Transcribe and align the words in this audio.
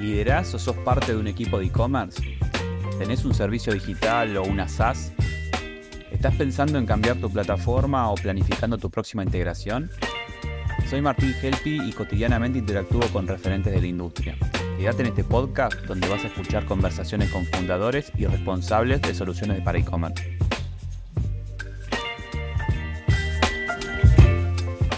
¿Liderás 0.00 0.54
o 0.54 0.58
sos 0.58 0.76
parte 0.76 1.12
de 1.12 1.18
un 1.18 1.26
equipo 1.26 1.58
de 1.58 1.66
e-commerce? 1.66 2.38
¿Tenés 2.98 3.26
un 3.26 3.34
servicio 3.34 3.74
digital 3.74 4.34
o 4.38 4.44
una 4.44 4.66
SaaS? 4.66 5.12
¿Estás 6.10 6.34
pensando 6.36 6.78
en 6.78 6.86
cambiar 6.86 7.18
tu 7.18 7.30
plataforma 7.30 8.10
o 8.10 8.14
planificando 8.14 8.78
tu 8.78 8.90
próxima 8.90 9.22
integración? 9.22 9.90
Soy 10.88 11.02
Martín 11.02 11.34
Helpi 11.42 11.82
y 11.86 11.92
cotidianamente 11.92 12.58
interactúo 12.58 13.06
con 13.12 13.28
referentes 13.28 13.74
de 13.74 13.80
la 13.82 13.86
industria. 13.86 14.38
Quédate 14.78 15.02
en 15.02 15.08
este 15.08 15.24
podcast 15.24 15.74
donde 15.84 16.08
vas 16.08 16.24
a 16.24 16.28
escuchar 16.28 16.64
conversaciones 16.64 17.30
con 17.30 17.44
fundadores 17.44 18.10
y 18.16 18.24
responsables 18.24 19.02
de 19.02 19.14
soluciones 19.14 19.60
para 19.60 19.80
e-commerce. 19.80 20.38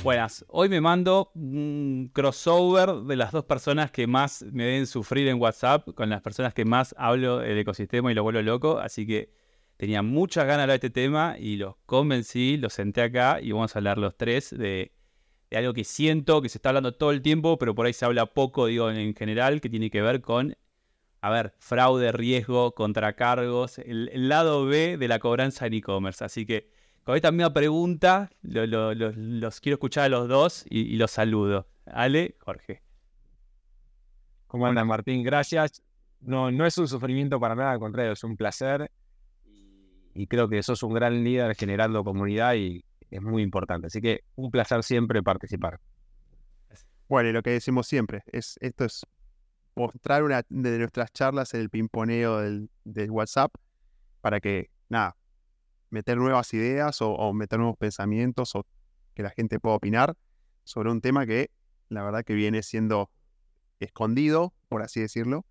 Buenas, 0.03 0.45
hoy 0.49 0.69
me 0.69 0.81
mando 0.81 1.31
un 1.37 2.11
crossover 2.13 2.93
de 3.07 3.15
las 3.15 3.31
dos 3.31 3.45
personas 3.45 3.93
que 3.93 4.09
más 4.09 4.43
me 4.51 4.65
deben 4.65 4.89
sufrir 4.89 5.29
en 5.29 5.41
WhatsApp, 5.41 5.95
con 5.95 6.11
las 6.11 6.21
personas 6.21 6.53
que 6.55 6.65
más 6.65 6.93
hablo 6.99 7.39
del 7.39 7.57
ecosistema 7.57 8.11
y 8.11 8.15
lo 8.17 8.25
vuelvo 8.25 8.43
loco, 8.43 8.81
así 8.81 9.07
que 9.07 9.33
tenía 9.77 10.03
muchas 10.03 10.45
ganas 10.45 10.59
de 10.59 10.63
hablar 10.63 10.81
de 10.81 10.87
este 10.89 10.91
tema 10.91 11.37
y 11.39 11.55
los 11.55 11.77
convencí, 11.87 12.57
los 12.57 12.73
senté 12.73 13.03
acá 13.03 13.39
y 13.41 13.53
vamos 13.53 13.77
a 13.77 13.79
hablar 13.79 13.99
los 13.99 14.17
tres 14.17 14.51
de, 14.51 14.91
algo 15.53 15.73
que 15.73 15.85
siento 15.85 16.43
que 16.43 16.49
se 16.49 16.59
está 16.59 16.71
hablando 16.71 16.95
todo 16.95 17.13
el 17.13 17.23
tiempo, 17.23 17.57
pero 17.57 17.77
por 17.77 17.87
ahí 17.87 17.93
se 17.93 18.05
habla 18.05 18.27
poco, 18.27 18.67
digo, 18.67 18.91
en 18.91 19.15
general, 19.15 19.61
que 19.61 19.69
tiene 19.69 19.89
que 19.89 20.03
ver 20.03 20.21
con, 20.21 20.57
a 21.21 21.31
ver, 21.31 21.55
fraude, 21.61 22.11
riesgo, 22.11 22.75
contracargos, 22.75 23.79
el, 23.79 24.11
el 24.13 24.29
lado 24.29 24.65
B 24.67 24.97
de 24.97 25.07
la 25.07 25.21
cobranza 25.21 25.69
en 25.69 25.75
e-commerce, 25.75 26.25
así 26.25 26.45
que... 26.45 26.82
Con 27.05 27.17
esta 27.17 27.33
misma 27.33 27.53
pregunta, 27.53 28.31
los 28.43 29.61
quiero 29.61 29.75
escuchar 29.75 30.05
a 30.05 30.09
los 30.09 30.29
dos 30.29 30.65
y, 30.69 30.97
los 30.97 31.11
saludo. 31.11 31.67
Ale, 31.87 32.37
Jorge. 32.39 32.81
¿Cómo 34.47 34.67
andan, 34.67 34.87
Martín? 34.87 35.25
Gracias. 35.25 35.83
No, 36.21 36.53
no 36.53 36.65
es 36.65 36.79
un 36.79 36.87
sufrimiento 36.87 37.41
para 37.41 37.57
nada, 37.57 37.73
al 37.73 37.81
contrario, 37.81 38.13
es 38.13 38.23
un 38.23 38.37
placer. 38.37 38.89
Y 40.15 40.29
creo 40.29 40.49
que 40.49 40.63
sos 40.63 40.85
un 40.85 40.95
gran 40.95 41.25
líder 41.25 41.57
generando 41.57 42.05
comunidad 42.05 42.55
y 42.55 42.85
es 43.11 43.21
muy 43.21 43.43
importante. 43.43 43.89
Así 43.89 44.01
que 44.01 44.23
un 44.37 44.53
placer 44.53 44.85
siempre 44.85 45.25
participar. 45.25 45.81
Bueno, 47.09 47.31
y 47.31 47.33
lo 47.33 47.43
que 47.43 47.51
decimos 47.51 47.89
siempre, 47.89 48.23
es 48.31 48.57
esto 48.61 48.85
es 48.85 49.05
mostrar 49.75 50.23
una 50.23 50.43
de 50.49 50.79
nuestras 50.79 51.13
charlas 51.13 51.53
en 51.55 51.63
el 51.63 51.71
pimponeo 51.71 52.39
del, 52.39 52.71
del 52.85 53.11
WhatsApp 53.11 53.53
para 54.21 54.39
que, 54.39 54.71
nada, 54.89 55.17
meter 55.93 56.17
nuevas 56.17 56.53
ideas 56.55 57.01
o, 57.01 57.33
meter 57.35 57.59
nuevos 57.59 57.77
pensamientos 57.77 58.57
o 58.57 58.67
que 59.15 59.23
la 59.23 59.31
gente 59.31 59.61
pueda 59.61 59.77
opinar 59.77 60.15
sobre 60.65 60.91
un 60.91 61.01
tema 61.01 61.27
que 61.27 61.51
la 61.91 62.03
verdad 62.03 62.25
que 62.25 62.35
viene 62.35 62.63
siendo 62.63 63.11
escondido, 63.79 64.55
por 64.69 64.83
así 64.83 65.01
decirlo, 65.01 65.45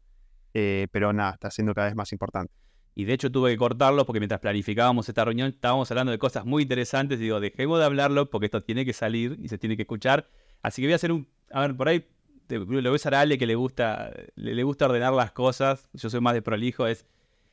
eh, 0.54 0.88
pero 0.92 1.14
nada, 1.14 1.34
está 1.34 1.52
siendo 1.52 1.74
cada 1.76 1.88
vez 1.88 1.96
más 1.96 2.12
importante. 2.12 2.52
Y 2.96 3.06
de 3.06 3.14
hecho 3.14 3.32
tuve 3.32 3.52
que 3.52 3.58
cortarlo 3.58 4.06
porque 4.06 4.20
mientras 4.20 4.42
planificábamos 4.42 5.08
esta 5.08 5.24
reunión 5.24 5.50
estábamos 5.50 5.90
hablando 5.92 6.12
de 6.12 6.18
cosas 6.18 6.44
muy 6.44 6.64
interesantes 6.64 7.20
y 7.20 7.24
digo, 7.24 7.40
dejemos 7.40 7.80
de 7.80 7.86
hablarlo 7.86 8.30
porque 8.30 8.46
esto 8.46 8.64
tiene 8.64 8.84
que 8.84 8.94
salir 8.94 9.38
y 9.40 9.48
se 9.48 9.60
tiene 9.60 9.76
que 9.78 9.84
escuchar. 9.84 10.28
Así 10.64 10.82
que 10.82 10.88
voy 10.88 10.94
a 10.94 10.96
hacer 10.96 11.12
un... 11.12 11.28
A 11.52 11.62
ver, 11.62 11.78
por 11.78 11.88
ahí 11.88 12.08
lo 12.50 12.92
ves 12.92 13.06
a 13.06 13.20
Ale 13.20 13.38
que 13.38 13.46
le 13.46 13.56
gusta, 13.56 14.12
le, 14.36 14.56
le 14.56 14.64
gusta 14.64 14.86
ordenar 14.86 15.14
las 15.14 15.32
cosas, 15.32 15.90
yo 15.94 16.10
soy 16.10 16.20
más 16.20 16.34
de 16.34 16.42
prolijo, 16.42 16.88
es... 16.88 17.06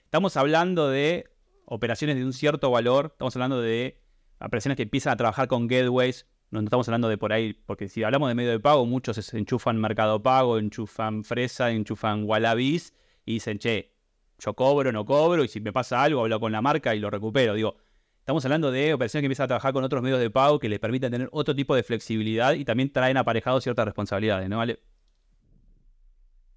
Estamos 0.05 0.39
hablando 0.39 0.89
de 0.89 1.27
operaciones 1.71 2.17
de 2.17 2.25
un 2.25 2.33
cierto 2.33 2.71
valor, 2.71 3.11
estamos 3.13 3.37
hablando 3.37 3.61
de 3.61 4.01
operaciones 4.41 4.77
que 4.77 4.85
empiezan 4.85 5.13
a 5.13 5.17
trabajar 5.17 5.49
con 5.49 5.67
gateways, 5.67 6.27
no 6.51 6.61
estamos 6.61 6.89
hablando 6.89 7.09
de 7.11 7.19
por 7.19 7.33
ahí, 7.33 7.53
porque 7.67 7.89
si 7.89 8.03
hablamos 8.03 8.31
de 8.31 8.35
medio 8.35 8.51
de 8.51 8.59
pago, 8.59 8.87
muchos 8.87 9.17
se 9.17 9.39
enchufan 9.39 9.79
Mercado 9.79 10.23
Pago, 10.23 10.59
enchufan 10.59 11.25
Fresa, 11.25 11.71
enchufan 11.71 12.25
Wallabies 12.25 12.95
y 13.27 13.35
dicen, 13.35 13.59
che, 13.59 13.93
yo 14.39 14.55
cobro, 14.55 14.93
no 14.93 15.05
cobro, 15.05 15.45
y 15.45 15.49
si 15.49 15.61
me 15.61 15.73
pasa 15.73 16.03
algo, 16.03 16.23
hablo 16.23 16.41
con 16.41 16.53
la 16.53 16.63
marca 16.63 16.95
y 16.95 17.01
lo 17.01 17.11
recupero. 17.11 17.53
Digo, 17.53 17.77
estamos 18.21 18.43
hablando 18.47 18.71
de 18.71 18.95
operaciones 18.95 19.23
que 19.23 19.27
empiezan 19.27 19.45
a 19.45 19.49
trabajar 19.49 19.75
con 19.75 19.85
otros 19.85 20.03
medios 20.03 20.21
de 20.21 20.31
pago 20.31 20.59
que 20.59 20.71
les 20.71 20.79
permiten 20.79 21.11
tener 21.11 21.29
otro 21.33 21.55
tipo 21.55 21.75
de 21.75 21.83
flexibilidad 21.83 22.55
y 22.55 22.65
también 22.65 22.91
traen 22.91 23.19
aparejados 23.19 23.63
ciertas 23.63 23.85
responsabilidades, 23.85 24.49
¿no? 24.49 24.57
¿Vale? 24.57 24.79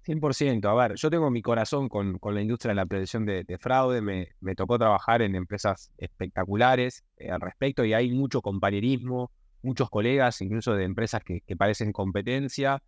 100%. 0.04 0.68
A 0.68 0.74
ver, 0.74 0.96
yo 0.96 1.10
tengo 1.10 1.30
mi 1.30 1.42
corazón 1.42 1.88
con, 1.88 2.18
la 2.22 2.40
industria 2.40 2.70
de 2.70 2.76
la 2.76 2.86
prevención 2.86 3.24
de, 3.24 3.58
fraude. 3.60 4.00
Me, 4.00 4.54
tocó 4.54 4.78
trabajar 4.78 5.22
en 5.22 5.34
empresas 5.34 5.90
espectaculares 5.96 7.04
eh, 7.16 7.30
al 7.30 7.40
respecto 7.40 7.84
y 7.84 7.92
hay 7.94 8.10
mucho 8.10 8.42
compañerismo, 8.42 9.30
muchos 9.62 9.88
colegas, 9.90 10.40
incluso 10.40 10.74
de 10.74 10.84
empresas 10.84 11.22
que, 11.24 11.42
parecen 11.56 11.92
competencia. 11.92 12.82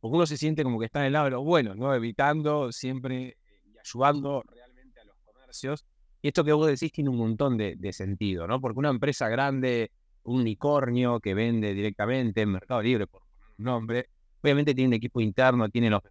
Porque 0.00 0.16
uno 0.16 0.26
se 0.26 0.36
siente 0.36 0.62
como 0.62 0.78
que 0.78 0.86
está 0.86 1.00
en 1.00 1.06
el 1.06 1.12
lado 1.14 1.24
de 1.24 1.30
los 1.32 1.44
buenos, 1.44 1.76
¿no? 1.76 1.92
Evitando 1.94 2.70
siempre 2.70 3.36
y 3.66 3.78
ayudando 3.78 4.44
realmente 4.46 5.00
a 5.00 5.04
los 5.04 5.16
comercios. 5.24 5.84
Y 6.22 6.28
esto 6.28 6.44
que 6.44 6.52
vos 6.52 6.66
decís 6.68 6.92
tiene 6.92 7.10
un 7.10 7.16
montón 7.16 7.56
de, 7.56 7.92
sentido, 7.92 8.46
¿no? 8.46 8.60
Porque 8.60 8.78
una 8.78 8.90
empresa 8.90 9.28
grande, 9.28 9.90
un 10.24 10.42
unicornio 10.42 11.18
que 11.18 11.34
vende 11.34 11.74
directamente 11.74 12.42
en 12.42 12.52
Mercado 12.52 12.82
Libre, 12.82 13.06
por 13.06 13.22
un 13.58 13.64
nombre, 13.64 14.08
obviamente 14.42 14.74
tiene 14.74 14.88
un 14.88 14.94
equipo 14.94 15.20
interno, 15.20 15.68
tiene 15.68 15.90
los 15.90 16.02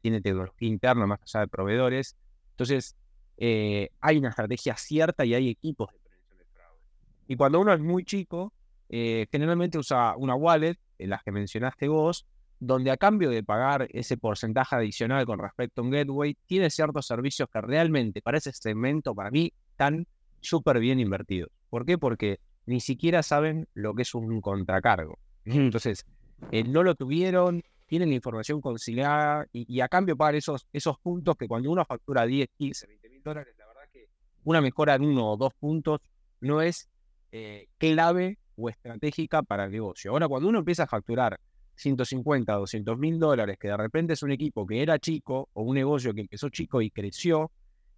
tiene 0.00 0.20
tecnología 0.20 0.68
interna 0.68 1.06
más 1.06 1.20
allá 1.22 1.40
de 1.40 1.48
proveedores. 1.48 2.16
Entonces, 2.50 2.96
eh, 3.36 3.90
hay 4.00 4.18
una 4.18 4.30
estrategia 4.30 4.76
cierta 4.76 5.24
y 5.24 5.34
hay 5.34 5.48
equipos 5.48 5.92
de 5.92 5.98
prevención 5.98 6.38
de 6.38 6.44
fraude. 6.44 6.80
Y 7.26 7.36
cuando 7.36 7.60
uno 7.60 7.72
es 7.72 7.80
muy 7.80 8.04
chico, 8.04 8.52
eh, 8.88 9.26
generalmente 9.30 9.78
usa 9.78 10.14
una 10.16 10.34
wallet, 10.34 10.76
en 10.98 11.10
las 11.10 11.22
que 11.22 11.32
mencionaste 11.32 11.88
vos, 11.88 12.26
donde 12.58 12.90
a 12.90 12.96
cambio 12.98 13.30
de 13.30 13.42
pagar 13.42 13.88
ese 13.90 14.18
porcentaje 14.18 14.76
adicional 14.76 15.24
con 15.24 15.38
respecto 15.38 15.80
a 15.80 15.84
un 15.84 15.90
gateway, 15.90 16.36
tiene 16.46 16.68
ciertos 16.68 17.06
servicios 17.06 17.48
que 17.50 17.60
realmente 17.60 18.20
para 18.20 18.36
ese 18.36 18.52
segmento, 18.52 19.14
para 19.14 19.30
mí, 19.30 19.52
están 19.70 20.06
súper 20.40 20.78
bien 20.78 21.00
invertidos. 21.00 21.50
¿Por 21.70 21.86
qué? 21.86 21.96
Porque 21.96 22.38
ni 22.66 22.80
siquiera 22.80 23.22
saben 23.22 23.66
lo 23.72 23.94
que 23.94 24.02
es 24.02 24.14
un 24.14 24.40
contracargo. 24.42 25.18
Entonces, 25.44 26.04
eh, 26.50 26.64
no 26.64 26.82
lo 26.82 26.94
tuvieron, 26.94 27.62
tienen 27.90 28.10
la 28.10 28.14
información 28.14 28.60
conciliada 28.60 29.48
y, 29.52 29.80
a 29.80 29.88
cambio 29.88 30.16
pagan 30.16 30.36
esos, 30.36 30.64
esos 30.72 30.96
puntos 31.00 31.34
que 31.36 31.48
cuando 31.48 31.72
uno 31.72 31.84
factura 31.84 32.24
10, 32.24 32.48
15, 32.56 32.86
20 32.86 33.10
mil 33.10 33.20
dólares, 33.20 33.52
la 33.58 33.66
verdad 33.66 33.82
que 33.92 34.06
una 34.44 34.60
mejora 34.60 34.94
en 34.94 35.02
uno 35.02 35.32
o 35.32 35.36
dos 35.36 35.52
puntos 35.54 35.98
no 36.40 36.62
es 36.62 36.88
eh, 37.32 37.66
clave 37.78 38.38
o 38.54 38.68
estratégica 38.68 39.42
para 39.42 39.64
el 39.64 39.72
negocio. 39.72 40.12
Ahora, 40.12 40.28
cuando 40.28 40.48
uno 40.48 40.60
empieza 40.60 40.84
a 40.84 40.86
facturar 40.86 41.40
150, 41.74 42.52
200 42.52 42.96
mil 42.96 43.18
dólares, 43.18 43.58
que 43.58 43.66
de 43.66 43.76
repente 43.76 44.12
es 44.12 44.22
un 44.22 44.30
equipo 44.30 44.64
que 44.64 44.82
era 44.82 45.00
chico 45.00 45.48
o 45.52 45.62
un 45.62 45.74
negocio 45.74 46.14
que 46.14 46.20
empezó 46.20 46.48
chico 46.48 46.80
y 46.80 46.92
creció, 46.92 47.50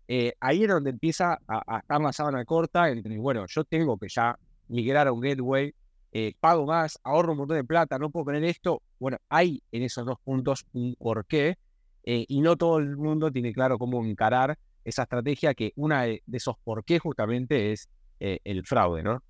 eh, 0.09 0.32
ahí 0.41 0.62
es 0.62 0.70
donde 0.70 0.88
empieza 0.88 1.34
a, 1.47 1.62
a, 1.66 1.80
estar 1.80 2.00
la 2.00 2.14
sábana 2.14 2.47
corta 2.47 2.88
entre, 2.88 3.19
bueno, 3.19 3.44
yo 3.47 3.62
tengo 3.64 3.98
que 3.98 4.09
ya 4.09 4.38
migrar 4.69 5.06
a 5.06 5.12
un 5.12 5.20
gateway 5.20 5.74
eh, 6.12 6.34
pago 6.38 6.66
más, 6.66 6.98
ahorro 7.04 7.32
un 7.32 7.38
montón 7.38 7.56
de 7.56 7.64
plata, 7.64 7.98
no 7.98 8.10
puedo 8.10 8.26
tener 8.26 8.44
esto. 8.44 8.82
Bueno, 8.98 9.16
hay 9.30 9.62
en 9.72 9.82
esos 9.82 10.04
dos 10.04 10.18
puntos 10.22 10.66
un 10.74 10.94
porqué 10.98 11.56
eh, 12.04 12.26
y 12.28 12.40
no 12.40 12.56
todo 12.56 12.78
el 12.78 12.96
mundo 12.96 13.32
tiene 13.32 13.52
claro 13.52 13.78
cómo 13.78 14.04
encarar 14.04 14.58
esa 14.84 15.02
estrategia 15.02 15.54
que 15.54 15.72
una 15.76 16.02
de, 16.02 16.22
esos 16.30 16.56
por 16.64 16.84
qué 16.84 16.98
justamente 16.98 17.72
es 17.72 17.88
eh, 18.20 18.40
el 18.44 18.64
fraude, 18.66 19.02
¿no? 19.02 19.22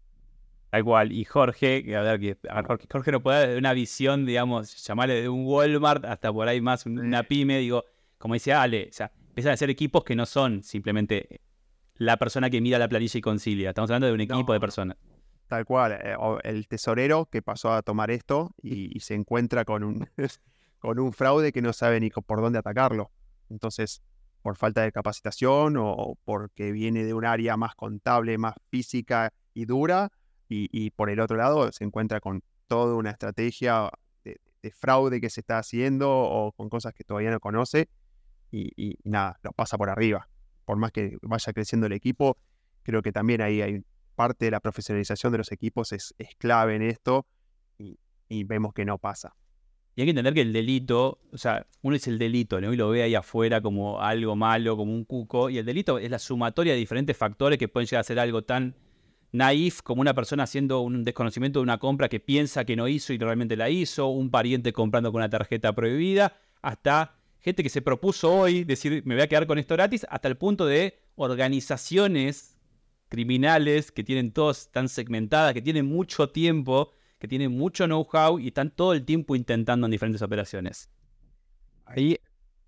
Tal 0.70 0.84
cual. 0.84 1.12
Y 1.12 1.25
Jorge, 1.25 1.84
que 1.84 1.94
a 1.94 2.03
ver, 2.03 2.19
que 2.19 2.37
Jorge, 2.91 3.12
no 3.12 3.22
puede 3.22 3.49
dar 3.49 3.59
una 3.59 3.75
visión, 3.75 4.26
digamos, 4.26 4.84
llamarle 4.84 5.22
de 5.22 5.28
un 5.28 5.47
Walmart 5.47 6.04
hasta 6.04 6.32
por 6.32 6.49
ahí 6.49 6.60
más 6.60 6.87
una 6.87 7.22
pyme, 7.22 7.59
digo, 7.59 7.84
como 8.19 8.34
decía 8.34 8.62
Ale, 8.62 8.88
o 8.91 8.93
sea, 8.93 9.12
empiezan 9.28 9.53
a 9.53 9.56
ser 9.56 9.70
equipos 9.70 10.03
que 10.03 10.16
no 10.16 10.26
son 10.26 10.62
simplemente 10.62 11.43
la 11.97 12.16
persona 12.16 12.50
que 12.50 12.60
mira 12.60 12.78
la 12.78 12.88
planilla 12.88 13.19
y 13.19 13.20
concilia. 13.20 13.69
Estamos 13.69 13.91
hablando 13.91 14.06
de 14.09 14.14
un 14.14 14.20
equipo 14.22 14.53
de 14.53 14.60
personas. 14.60 14.97
Tal 15.53 15.67
cual, 15.67 15.93
eh, 15.93 16.17
el 16.45 16.67
tesorero 16.67 17.27
que 17.27 17.43
pasó 17.43 17.75
a 17.75 17.83
tomar 17.83 18.11
esto 18.11 18.55
y, 18.63 18.99
se 19.01 19.13
encuentra 19.13 19.67
con 19.67 19.85
un, 19.85 20.09
con 20.79 20.99
un 20.99 21.12
fraude 21.12 21.53
que 21.53 21.61
no 21.61 21.75
sabe 21.75 22.00
ni 22.00 22.09
por 22.09 22.41
dónde 22.41 22.59
atacarlo. 22.59 23.11
Entonces, 23.50 24.00
por 24.41 24.56
falta 24.56 24.81
de 24.81 24.91
capacitación 24.93 25.76
o, 25.79 26.17
porque 26.25 26.73
viene 26.73 27.05
de 27.05 27.12
un 27.12 27.26
área 27.26 27.59
más 27.59 27.75
contable, 27.75 28.38
más 28.38 28.55
física 28.71 29.31
y 29.53 29.67
dura, 29.67 30.09
y, 30.49 30.88
por 30.93 31.11
el 31.11 31.21
otro 31.21 31.37
lado 31.37 31.71
se 31.71 31.85
encuentra 31.85 32.19
con 32.21 32.43
toda 32.67 32.94
una 32.94 33.11
estrategia 33.11 33.91
de, 34.25 34.71
fraude 34.71 35.21
que 35.21 35.29
se 35.29 35.41
está 35.41 35.59
haciendo 35.59 36.11
o 36.11 36.53
con 36.53 36.71
cosas 36.71 36.94
que 36.94 37.05
todavía 37.05 37.31
no 37.31 37.41
conoce, 37.41 37.91
y, 38.50 38.97
nada, 39.05 39.38
lo 39.43 39.53
pasa 39.53 39.76
por 39.76 39.91
arriba. 39.91 40.31
Por 40.65 40.79
más 40.79 40.93
que 40.93 41.19
vaya 41.21 41.53
creciendo 41.53 41.88
el 41.88 41.93
equipo, 41.93 42.38
creo 42.85 43.03
que 43.03 43.12
también 43.12 43.43
ahí 43.43 43.61
hay 43.61 43.85
parte 44.12 44.47
de 44.47 44.50
la 44.50 44.61
profesionalización 44.61 45.32
de 45.32 45.38
los 45.38 45.53
equipos 45.53 45.93
es, 45.93 46.14
clave 46.38 46.76
en 46.76 46.82
esto 46.82 47.26
y, 47.79 48.44
vemos 48.44 48.73
que 48.73 48.85
no 48.85 48.97
pasa. 48.99 49.35
Y 49.94 50.00
hay 50.00 50.06
que 50.06 50.11
entender 50.11 50.32
que 50.32 50.41
el 50.41 50.55
delito, 50.55 51.20
o 51.32 51.37
sea, 51.37 51.67
uno 51.82 51.97
es 51.97 52.09
el 52.09 52.19
delito, 52.19 52.61
¿no? 52.62 52.73
Y 52.73 52.76
lo 52.76 52.88
ve 52.88 53.03
ahí 53.03 53.14
afuera 53.14 53.61
como 53.61 54.00
algo 54.00 54.37
malo, 54.37 54.75
como 54.75 54.94
un 54.94 55.05
cuco, 55.05 55.50
y 55.50 55.59
el 55.59 55.67
delito 55.67 55.99
es 55.99 56.11
la 56.11 56.19
sumatoria 56.19 56.73
de 56.73 56.79
diferentes 56.79 57.14
factores 57.14 57.59
que 57.59 57.69
pueden 57.69 57.87
llegar 57.87 58.00
a 58.00 58.05
ser 58.05 58.19
algo 58.19 58.43
tan 58.43 58.75
naif 59.32 59.82
como 59.82 60.00
una 60.00 60.14
persona 60.14 60.44
haciendo 60.44 60.81
un 60.81 61.05
desconocimiento 61.05 61.59
de 61.59 61.64
una 61.64 61.79
compra 61.79 62.09
que 62.09 62.20
piensa 62.20 62.64
que 62.64 62.76
no 62.76 62.88
hizo 62.88 63.12
y 63.12 63.19
realmente 63.19 63.56
la 63.56 63.69
hizo, 63.69 64.09
un 64.09 64.31
pariente 64.31 64.73
comprando 64.73 65.11
con 65.11 65.20
una 65.20 65.31
tarjeta 65.31 65.75
prohibida, 65.75 66.37
hasta 66.62 67.17
gente 67.41 67.62
que 67.62 67.69
se 67.69 67.82
propuso 67.82 68.32
hoy 68.32 68.64
decir, 68.64 69.03
me 69.05 69.14
voy 69.14 69.23
a 69.23 69.29
quedar 69.29 69.47
con 69.47 69.59
esto 69.59 69.75
gratis, 69.75 70.06
hasta 70.09 70.29
el 70.29 70.37
punto 70.37 70.64
de 70.64 70.99
organizaciones 71.17 72.51
criminales 73.12 73.93
que 73.93 74.03
tienen 74.03 74.32
todos, 74.32 74.61
están 74.61 74.88
segmentadas, 74.88 75.53
que 75.53 75.61
tienen 75.61 75.85
mucho 75.85 76.31
tiempo, 76.31 76.93
que 77.19 77.29
tienen 77.29 77.53
mucho 77.53 77.85
know-how 77.85 78.38
y 78.38 78.47
están 78.49 78.70
todo 78.70 78.94
el 78.94 79.05
tiempo 79.05 79.37
intentando 79.37 79.87
en 79.87 79.91
diferentes 79.91 80.23
operaciones. 80.23 80.88
Ahí, 81.85 82.17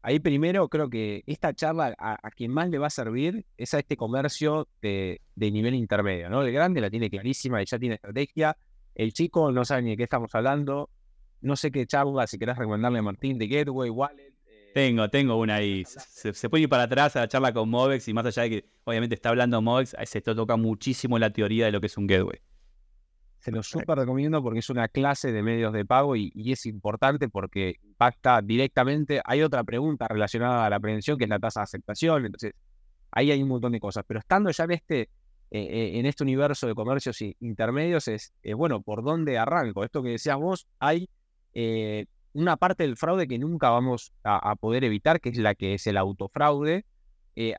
ahí 0.02 0.20
primero 0.20 0.68
creo 0.68 0.90
que 0.90 1.24
esta 1.26 1.54
charla 1.54 1.94
a, 1.98 2.30
quien 2.32 2.50
más 2.50 2.68
le 2.68 2.76
va 2.76 2.88
a 2.88 2.90
servir 2.90 3.46
es 3.56 3.72
a 3.72 3.78
este 3.78 3.96
comercio 3.96 4.68
de, 4.82 5.18
nivel 5.34 5.74
intermedio, 5.74 6.28
¿no? 6.28 6.42
El 6.42 6.52
grande 6.52 6.82
la 6.82 6.90
tiene 6.90 7.08
clarísima 7.08 7.62
y 7.62 7.64
ya 7.64 7.78
tiene 7.78 7.94
estrategia. 7.94 8.54
El 8.94 9.14
chico 9.14 9.50
no 9.50 9.64
sabe 9.64 9.80
ni 9.80 9.90
de 9.92 9.96
qué 9.96 10.02
estamos 10.02 10.34
hablando. 10.34 10.90
No 11.40 11.56
sé 11.56 11.70
qué 11.70 11.86
charla, 11.86 12.26
si 12.26 12.38
querés 12.38 12.58
recomendarle 12.58 12.98
a 12.98 13.02
Martín 13.02 13.38
de 13.38 13.48
Gateway, 13.48 13.88
Wallet. 13.88 14.33
Eh, 14.74 14.88
tengo, 14.88 15.08
tengo 15.08 15.36
una 15.36 15.56
ahí. 15.56 15.84
Se, 15.86 16.48
puede 16.50 16.64
ir 16.64 16.68
para 16.68 16.84
atrás 16.84 17.14
a 17.16 17.20
la 17.20 17.28
charla 17.28 17.52
con 17.52 17.70
Movex 17.70 18.08
y 18.08 18.12
más 18.12 18.26
allá 18.26 18.42
de 18.42 18.50
que 18.50 18.64
obviamente 18.84 19.14
está 19.14 19.28
hablando 19.28 19.62
Movex, 19.62 19.94
se 20.04 20.20
toca 20.20 20.56
muchísimo 20.56 21.18
la 21.18 21.30
teoría 21.30 21.66
de 21.66 21.72
lo 21.72 21.80
que 21.80 21.86
es 21.86 21.96
un 21.96 22.06
gateway. 22.06 22.40
Se 23.38 23.52
lo 23.52 23.62
súper 23.62 23.98
recomiendo 23.98 24.42
porque 24.42 24.60
es 24.60 24.70
una 24.70 24.88
clase 24.88 25.30
de 25.30 25.42
medios 25.42 25.72
de 25.72 25.84
pago 25.84 26.16
y, 26.16 26.32
es 26.50 26.66
importante 26.66 27.28
porque 27.28 27.76
impacta 27.82 28.40
directamente. 28.42 29.20
Hay 29.24 29.42
otra 29.42 29.62
pregunta 29.62 30.08
relacionada 30.08 30.66
a 30.66 30.70
la 30.70 30.80
prevención 30.80 31.18
que 31.18 31.24
es 31.24 31.30
la 31.30 31.38
tasa 31.38 31.60
de 31.60 31.64
aceptación. 31.64 32.24
Entonces, 32.24 32.54
ahí 33.12 33.30
hay 33.30 33.42
un 33.42 33.50
montón 33.50 33.72
de 33.72 33.80
cosas. 33.80 34.02
Pero 34.08 34.18
estando 34.20 34.50
ya 34.50 34.64
en 34.64 34.70
este, 34.72 35.00
eh, 35.02 35.08
eh, 35.50 35.98
en 35.98 36.06
este 36.06 36.24
universo 36.24 36.66
de 36.66 36.74
comercios 36.74 37.20
intermedios, 37.20 38.08
es, 38.08 38.32
bueno, 38.56 38.80
¿por 38.80 39.04
dónde 39.04 39.38
arranco? 39.38 39.84
Esto 39.84 40.02
que 40.02 40.10
decías 40.10 40.38
vos, 40.38 40.66
hay 40.78 41.08
eh, 41.52 42.06
una 42.34 42.56
parte 42.56 42.82
del 42.82 42.96
fraude 42.96 43.26
que 43.26 43.38
nunca 43.38 43.70
vamos 43.70 44.12
a, 44.24 44.54
poder 44.56 44.84
evitar, 44.84 45.20
que 45.20 45.30
es 45.30 45.38
la 45.38 45.54
que 45.54 45.74
es 45.74 45.86
el 45.86 45.96
autofraude. 45.96 46.84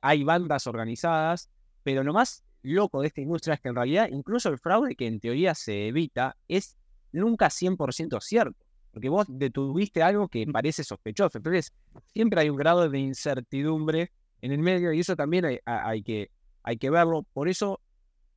hay 0.01 0.23
bandas 0.23 0.67
organizadas, 0.67 1.49
pero 1.83 2.03
nomás 2.03 2.43
loco 2.61 3.01
de 3.01 3.07
esta 3.07 3.21
industria 3.21 3.55
es 3.55 3.61
que 3.61 3.69
en 3.69 3.75
realidad 3.75 4.09
incluso 4.11 4.49
el 4.49 4.57
fraude 4.57 4.95
que 4.95 5.07
en 5.07 5.19
teoría 5.19 5.53
se 5.55 5.87
evita 5.87 6.35
es 6.47 6.77
nunca 7.11 7.47
100% 7.47 8.19
cierto, 8.21 8.65
porque 8.91 9.09
vos 9.09 9.25
detuviste 9.29 10.03
algo 10.03 10.27
que 10.27 10.45
parece 10.47 10.83
sospechoso. 10.83 11.37
Entonces, 11.37 11.73
siempre 12.13 12.41
hay 12.41 12.49
un 12.49 12.57
grado 12.57 12.89
de 12.89 12.99
incertidumbre 12.99 14.11
en 14.41 14.51
el 14.51 14.59
medio 14.59 14.91
y 14.91 14.99
eso 14.99 15.15
también 15.15 15.45
hay, 15.65 16.03
que, 16.03 16.31
hay 16.63 16.77
que 16.77 16.89
verlo. 16.89 17.25
Por 17.33 17.47
eso, 17.47 17.79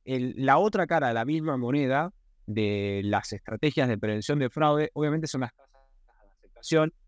la 0.05 0.57
otra 0.57 0.87
cara 0.87 1.09
de 1.09 1.13
la 1.13 1.25
misma 1.25 1.57
moneda 1.57 2.13
de 2.45 3.01
las 3.03 3.33
estrategias 3.33 3.87
de 3.89 3.97
prevención 3.97 4.39
de 4.39 4.49
fraude, 4.49 4.89
obviamente 4.93 5.27
son 5.27 5.41
las 5.41 5.53
tasas 5.53 5.68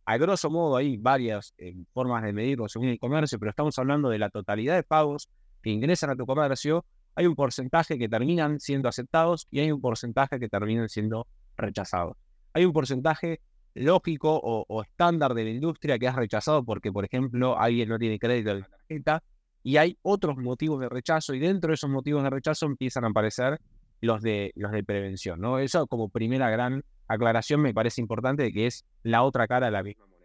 A 0.06 0.18
grosso 0.18 0.50
modo 0.50 0.78
hay 0.78 0.98
varias 0.98 1.54
eh, 1.58 1.76
formas 1.94 2.24
de 2.24 2.34
medirlo 2.34 2.68
según 2.68 2.90
el 2.90 3.00
comercio, 3.00 3.40
pero 3.40 3.52
estamos 3.52 3.78
hablando 3.78 4.10
de 4.10 4.20
la 4.20 4.30
totalidad 4.30 4.76
de 4.76 4.84
pagos 4.84 5.30
que 5.62 5.70
ingresan 5.70 6.10
a 6.10 6.16
tu 6.16 6.26
comercio 6.26 6.86
hay 7.16 7.26
un 7.28 7.36
porcentaje 7.36 7.98
que 7.98 8.10
terminan 8.10 8.60
siendo 8.60 8.90
aceptados 8.90 9.48
y 9.52 9.60
hay 9.60 9.72
un 9.72 9.82
porcentaje 9.82 10.40
que 10.40 10.48
terminan 10.48 10.90
siendo 10.90 11.28
rechazados. 11.58 12.18
Hay 12.54 12.66
un 12.66 12.74
porcentaje 12.74 13.42
lógico 13.74 14.40
o, 14.44 14.84
estándar 14.84 15.34
de 15.34 15.46
la 15.46 15.50
industria 15.50 15.98
que 15.98 16.08
es 16.08 16.16
rechazado 16.16 16.64
porque, 16.64 16.92
por 16.92 17.06
ejemplo, 17.06 17.58
alguien 17.58 17.90
no 17.90 17.98
tiene 17.98 18.20
crédito 18.20 18.52
en 18.52 18.60
la 18.62 18.68
tarjeta 18.68 19.24
y 19.64 19.78
hay 19.78 19.98
otros 20.02 20.38
motivos 20.38 20.80
de 20.80 20.90
rechazo 20.90 21.34
y 21.34 21.40
dentro 21.40 21.70
de 21.70 21.76
esos 21.76 21.90
motivos 21.90 22.24
de 22.24 22.30
rechazo 22.30 22.66
empiezan 22.66 23.06
a 23.06 23.08
aparecer 23.08 23.60
los 24.02 24.22
de, 24.22 24.52
los 24.56 24.72
de 24.72 24.84
prevención. 24.84 25.40
¿no? 25.40 25.60
Eso 25.60 25.88
como 25.88 26.10
primera 26.10 26.50
gran 26.50 26.84
aclaración 27.14 27.62
me 27.62 27.74
parece 27.74 28.02
importante 28.02 28.44
de 28.44 28.52
que 28.52 28.68
es 28.68 28.86
la 29.04 29.24
otra 29.24 29.48
cara 29.48 29.68
de 29.68 29.72
la 29.72 29.84
misma 29.84 30.06
moneda. 30.06 30.22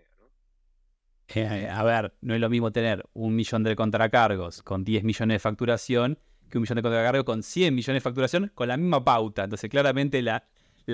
Eh, 1.28 1.68
a 1.68 1.82
ver, 1.82 2.14
no 2.20 2.34
es 2.34 2.40
lo 2.40 2.48
mismo 2.48 2.70
tener 2.70 3.04
un 3.12 3.34
millón 3.34 3.64
de 3.64 3.74
contracargos 3.74 4.62
con 4.62 4.84
10 4.84 5.04
millones 5.04 5.34
de 5.34 5.38
facturación 5.38 6.18
que 6.48 6.58
un 6.58 6.62
millón 6.62 6.76
de 6.76 6.82
contracargos 6.82 7.24
con 7.24 7.42
100 7.42 7.74
millones 7.74 8.02
de 8.02 8.04
facturación 8.04 8.52
con 8.54 8.68
la 8.68 8.76
misma 8.76 9.04
pauta. 9.04 9.44
Entonces, 9.44 9.68
claramente 9.70 10.22
la, 10.22 10.44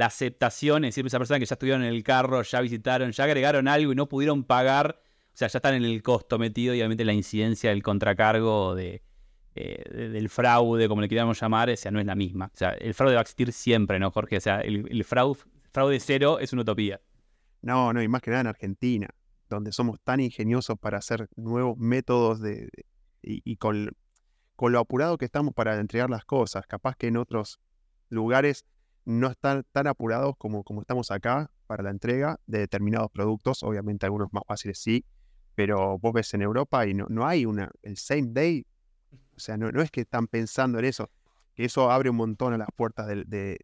aceptación, 0.01 0.85
es 0.85 0.95
decir, 0.95 1.07
esa 1.07 1.19
persona 1.19 1.39
que 1.39 1.45
ya 1.45 1.55
estuvieron 1.55 1.83
en 1.83 1.93
el 1.93 2.03
carro, 2.03 2.43
ya 2.43 2.61
visitaron, 2.61 3.13
ya 3.13 3.25
agregaron 3.25 3.69
algo 3.69 3.93
y 3.93 3.95
no 3.95 4.09
pudieron 4.09 4.45
pagar, 4.45 5.03
o 5.03 5.37
sea, 5.37 5.49
ya 5.49 5.59
están 5.59 5.75
en 5.75 5.85
el 5.85 6.03
costo 6.03 6.39
metido 6.39 6.75
y 6.75 6.79
obviamente 6.79 7.05
la 7.05 7.13
incidencia 7.13 7.71
del 7.71 7.83
contracargo 7.83 8.75
de, 8.75 9.03
eh, 9.55 10.09
del 10.11 10.31
fraude, 10.31 10.89
como 10.89 11.03
le 11.03 11.09
queríamos 11.09 11.39
llamar, 11.39 11.69
o 11.69 11.77
sea, 11.77 11.91
no 11.91 12.01
es 12.01 12.07
la 12.07 12.15
misma. 12.15 12.47
O 12.47 12.57
sea, 12.57 12.71
el 12.71 12.95
fraude 12.95 13.15
va 13.15 13.21
a 13.21 13.23
existir 13.23 13.53
siempre, 13.53 13.99
¿no, 13.99 14.11
Jorge? 14.11 14.39
O 14.39 14.41
sea, 14.41 14.61
el, 14.61 15.05
fraude, 15.05 15.41
fraude 15.73 16.01
cero 16.01 16.39
es 16.39 16.53
una 16.53 16.63
utopía. 16.63 17.01
No, 17.63 17.93
no, 17.93 18.03
y 18.03 18.09
más 18.09 18.23
que 18.23 18.31
nada 18.31 18.43
en 18.43 18.47
Argentina, 18.49 19.09
donde 19.49 19.73
somos 19.73 20.01
tan 20.03 20.21
ingeniosos 20.21 20.79
para 20.79 20.99
hacer 20.99 21.29
nuevos 21.37 21.79
métodos 21.79 22.41
de, 22.41 22.69
y, 23.23 23.57
con 23.57 23.95
lo 24.61 24.79
apurado 24.79 25.19
que 25.19 25.25
estamos 25.25 25.55
para 25.55 25.79
entregar 25.79 26.11
las 26.11 26.25
cosas. 26.25 26.67
Capaz 26.67 26.97
que 26.97 27.09
en 27.09 27.17
otros 27.17 27.61
lugares 28.09 28.65
no 29.05 29.29
están 29.29 29.65
tan 29.73 29.87
apurados 29.87 30.37
como, 30.39 30.63
como 30.63 30.81
estamos 30.81 31.11
acá 31.11 31.51
para 31.67 31.83
la 31.83 31.91
entrega 31.91 32.39
de 32.47 32.59
determinados 32.59 33.11
productos. 33.11 33.63
Obviamente 33.63 34.07
algunos 34.07 34.33
más 34.33 34.45
fáciles 34.47 34.79
sí, 34.79 35.05
pero 35.55 35.99
vos 35.99 36.13
ves 36.13 36.33
en 36.35 36.43
Europa 36.43 36.87
y 36.87 36.95
no, 36.95 37.07
no 37.09 37.27
hay 37.27 37.47
una, 37.47 37.71
el 37.83 37.97
same 37.97 38.29
day. 38.31 38.67
O 39.35 39.41
sea, 39.41 39.57
no, 39.57 39.71
no 39.71 39.83
es 39.83 39.91
que 39.91 40.03
están 40.03 40.27
pensando 40.27 40.79
en 40.79 40.85
eso, 40.85 41.11
que 41.55 41.65
eso 41.65 41.91
abre 41.91 42.11
un 42.11 42.17
montón 42.17 42.53
a 42.53 42.59
las 42.59 42.69
puertas 42.75 43.07
de, 43.07 43.59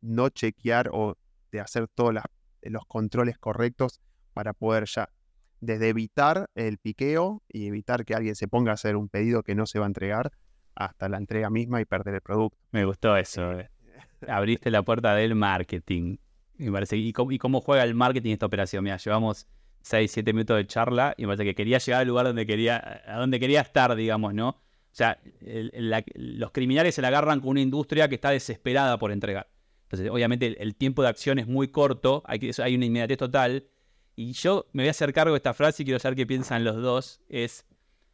no 0.00 0.28
chequear 0.28 0.90
o 0.92 1.16
de 1.52 1.60
hacer 1.60 1.86
todos 1.86 2.14
los 2.62 2.86
controles 2.86 3.38
correctos 3.38 4.00
para 4.32 4.52
poder 4.54 4.86
ya 4.86 5.08
desde 5.62 5.90
evitar 5.90 6.50
el 6.56 6.78
piqueo 6.78 7.40
y 7.48 7.68
evitar 7.68 8.04
que 8.04 8.14
alguien 8.14 8.34
se 8.34 8.48
ponga 8.48 8.72
a 8.72 8.74
hacer 8.74 8.96
un 8.96 9.08
pedido 9.08 9.44
que 9.44 9.54
no 9.54 9.64
se 9.64 9.78
va 9.78 9.86
a 9.86 9.88
entregar 9.88 10.32
hasta 10.74 11.08
la 11.08 11.18
entrega 11.18 11.50
misma 11.50 11.80
y 11.80 11.84
perder 11.84 12.16
el 12.16 12.20
producto. 12.20 12.58
Me 12.72 12.84
gustó 12.84 13.16
eso. 13.16 13.52
Eh. 13.52 13.70
Abriste 14.28 14.72
la 14.72 14.82
puerta 14.82 15.14
del 15.14 15.36
marketing. 15.36 16.16
Me 16.58 16.72
parece. 16.72 16.96
¿Y 16.96 17.12
cómo, 17.12 17.60
juega 17.60 17.84
el 17.84 17.94
marketing 17.94 18.32
esta 18.32 18.46
operación? 18.46 18.82
Mira, 18.82 18.96
llevamos 18.96 19.46
6, 19.82 20.10
7 20.10 20.32
minutos 20.32 20.56
de 20.56 20.66
charla 20.66 21.14
y 21.16 21.22
me 21.22 21.28
parece 21.28 21.44
que 21.44 21.54
quería 21.54 21.78
llegar 21.78 22.00
al 22.00 22.08
lugar 22.08 22.26
donde 22.26 22.44
quería, 22.44 23.02
a 23.06 23.18
donde 23.18 23.38
quería 23.38 23.60
estar, 23.60 23.94
digamos, 23.94 24.34
¿no? 24.34 24.48
O 24.48 24.94
sea, 24.94 25.20
los 26.14 26.50
criminales 26.50 26.96
se 26.96 27.02
la 27.02 27.08
agarran 27.08 27.40
con 27.40 27.50
una 27.50 27.60
industria 27.60 28.08
que 28.08 28.16
está 28.16 28.30
desesperada 28.30 28.98
por 28.98 29.12
entregar. 29.12 29.48
Entonces, 29.92 30.10
obviamente, 30.10 30.62
el, 30.62 30.74
tiempo 30.74 31.02
de 31.02 31.08
acción 31.08 31.38
es 31.38 31.46
muy 31.46 31.68
corto, 31.68 32.22
hay, 32.24 32.50
hay 32.62 32.74
una 32.76 32.86
inmediatez 32.86 33.18
total 33.18 33.68
y 34.16 34.32
yo 34.32 34.64
me 34.72 34.84
voy 34.84 34.88
a 34.88 34.92
hacer 34.92 35.12
cargo 35.12 35.34
de 35.34 35.36
esta 35.36 35.52
frase 35.52 35.82
y 35.82 35.84
quiero 35.84 35.98
saber 35.98 36.16
qué 36.16 36.26
piensan 36.26 36.64
los 36.64 36.76
dos, 36.76 37.20
es, 37.28 37.66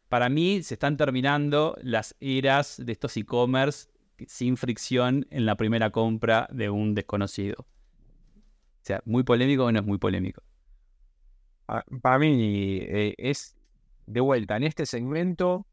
para 0.08 0.28
mí 0.28 0.64
se 0.64 0.74
están 0.74 0.96
terminando 0.96 1.76
las 1.80 2.16
eras 2.18 2.82
de 2.84 2.90
estos 2.90 3.16
e-commerce 3.16 3.90
sin 4.26 4.56
fricción 4.56 5.24
en 5.30 5.46
la 5.46 5.54
primera 5.54 5.90
compra 5.90 6.48
de 6.50 6.68
un 6.68 6.96
desconocido. 6.96 7.58
O 7.60 8.82
sea, 8.82 9.00
¿muy 9.04 9.22
polémico 9.22 9.66
o 9.66 9.70
no 9.70 9.78
es 9.78 9.86
muy 9.86 9.98
polémico? 9.98 10.42
Ah, 11.68 11.84
para 12.02 12.18
mí 12.18 12.78
eh, 12.80 13.14
es, 13.18 13.56
de 14.06 14.20
vuelta, 14.20 14.56
en 14.56 14.64
este 14.64 14.84
segmento 14.84 15.64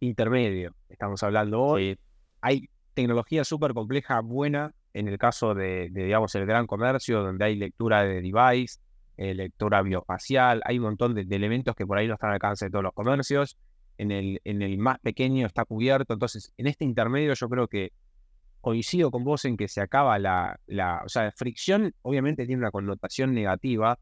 intermedio, 0.00 0.74
estamos 0.88 1.22
hablando 1.22 1.62
hoy, 1.62 1.96
hay 2.40 2.68
tecnología 2.94 3.44
súper 3.44 3.74
compleja, 3.74 4.18
buena, 4.18 4.74
en 4.94 5.08
el 5.08 5.18
caso 5.18 5.54
de, 5.54 5.90
digamos, 5.92 6.34
el 6.34 6.46
gran 6.46 6.66
comercio, 6.66 7.22
donde 7.22 7.44
hay 7.44 7.56
lectura 7.56 8.04
de 8.04 8.20
device, 8.20 8.78
eh, 9.16 9.34
lectura 9.34 9.82
biofacial, 9.82 10.62
hay 10.64 10.78
un 10.78 10.84
montón 10.84 11.14
de, 11.14 11.22
elementos 11.34 11.74
que 11.74 11.86
por 11.86 11.98
ahí 11.98 12.08
no 12.08 12.14
están 12.14 12.30
al 12.30 12.34
alcance 12.34 12.66
de 12.66 12.70
todos 12.70 12.84
los 12.84 12.92
comercios. 12.92 13.56
En 13.98 14.10
el, 14.10 14.40
en 14.44 14.62
el 14.62 14.78
más 14.78 14.98
pequeño 15.00 15.46
está 15.46 15.64
cubierto. 15.64 16.14
Entonces, 16.14 16.52
en 16.56 16.66
este 16.66 16.84
intermedio 16.84 17.34
yo 17.34 17.48
creo 17.48 17.68
que 17.68 17.92
coincido 18.62 19.10
con 19.10 19.24
vos 19.24 19.44
en 19.44 19.56
que 19.56 19.68
se 19.68 19.80
acaba 19.80 20.18
la, 20.18 20.58
la 20.66 21.02
o 21.04 21.08
sea, 21.08 21.30
fricción 21.32 21.94
obviamente 22.02 22.46
tiene 22.46 22.60
una 22.60 22.70
connotación 22.70 23.34
negativa. 23.34 23.98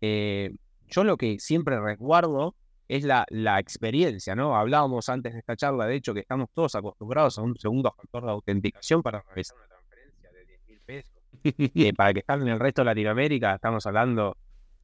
Eh, 0.00 0.54
yo 0.88 1.04
lo 1.04 1.16
que 1.16 1.38
siempre 1.40 1.80
resguardo 1.80 2.54
es 2.86 3.02
la, 3.04 3.26
la 3.30 3.58
experiencia, 3.58 4.36
¿no? 4.36 4.56
Hablábamos 4.56 5.08
antes 5.08 5.32
de 5.32 5.38
esta 5.38 5.56
charla, 5.56 5.86
de 5.86 5.96
hecho, 5.96 6.12
que 6.12 6.20
estamos 6.20 6.50
todos 6.52 6.74
acostumbrados 6.74 7.38
a 7.38 7.42
un 7.42 7.56
segundo 7.56 7.92
factor 7.96 8.24
de 8.24 8.30
autenticación 8.30 9.02
para 9.02 9.22
realizar 9.22 9.56
una 9.56 9.68
transferencia 9.68 10.30
de 10.30 10.44
10 10.44 10.60
mil 10.68 10.80
pesos. 10.80 11.24
Eh, 11.44 11.92
para 11.92 12.12
que 12.12 12.20
estén 12.20 12.42
en 12.42 12.48
el 12.48 12.58
resto 12.58 12.80
de 12.80 12.86
Latinoamérica, 12.86 13.54
estamos 13.54 13.84
hablando 13.86 14.36